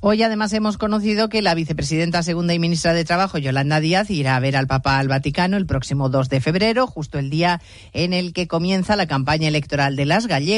Hoy 0.00 0.22
además 0.22 0.52
hemos 0.52 0.78
conocido 0.78 1.28
que 1.28 1.42
la 1.42 1.56
vicepresidenta 1.56 2.22
segunda 2.22 2.54
y 2.54 2.60
ministra 2.60 2.92
de 2.92 3.04
Trabajo, 3.04 3.36
Yolanda 3.36 3.80
Díaz, 3.80 4.10
irá 4.10 4.36
a 4.36 4.40
ver 4.40 4.56
al 4.56 4.68
Papa 4.68 4.96
al 5.00 5.08
Vaticano 5.08 5.56
el 5.56 5.66
próximo 5.66 6.08
2 6.08 6.28
de 6.28 6.40
febrero, 6.40 6.86
justo 6.86 7.18
el 7.18 7.30
día 7.30 7.60
en 7.92 8.12
el 8.12 8.32
que 8.32 8.46
comienza 8.46 8.94
la 8.94 9.08
campaña 9.08 9.48
electoral 9.48 9.96
de 9.96 10.06
las 10.06 10.28
gallegas. 10.28 10.48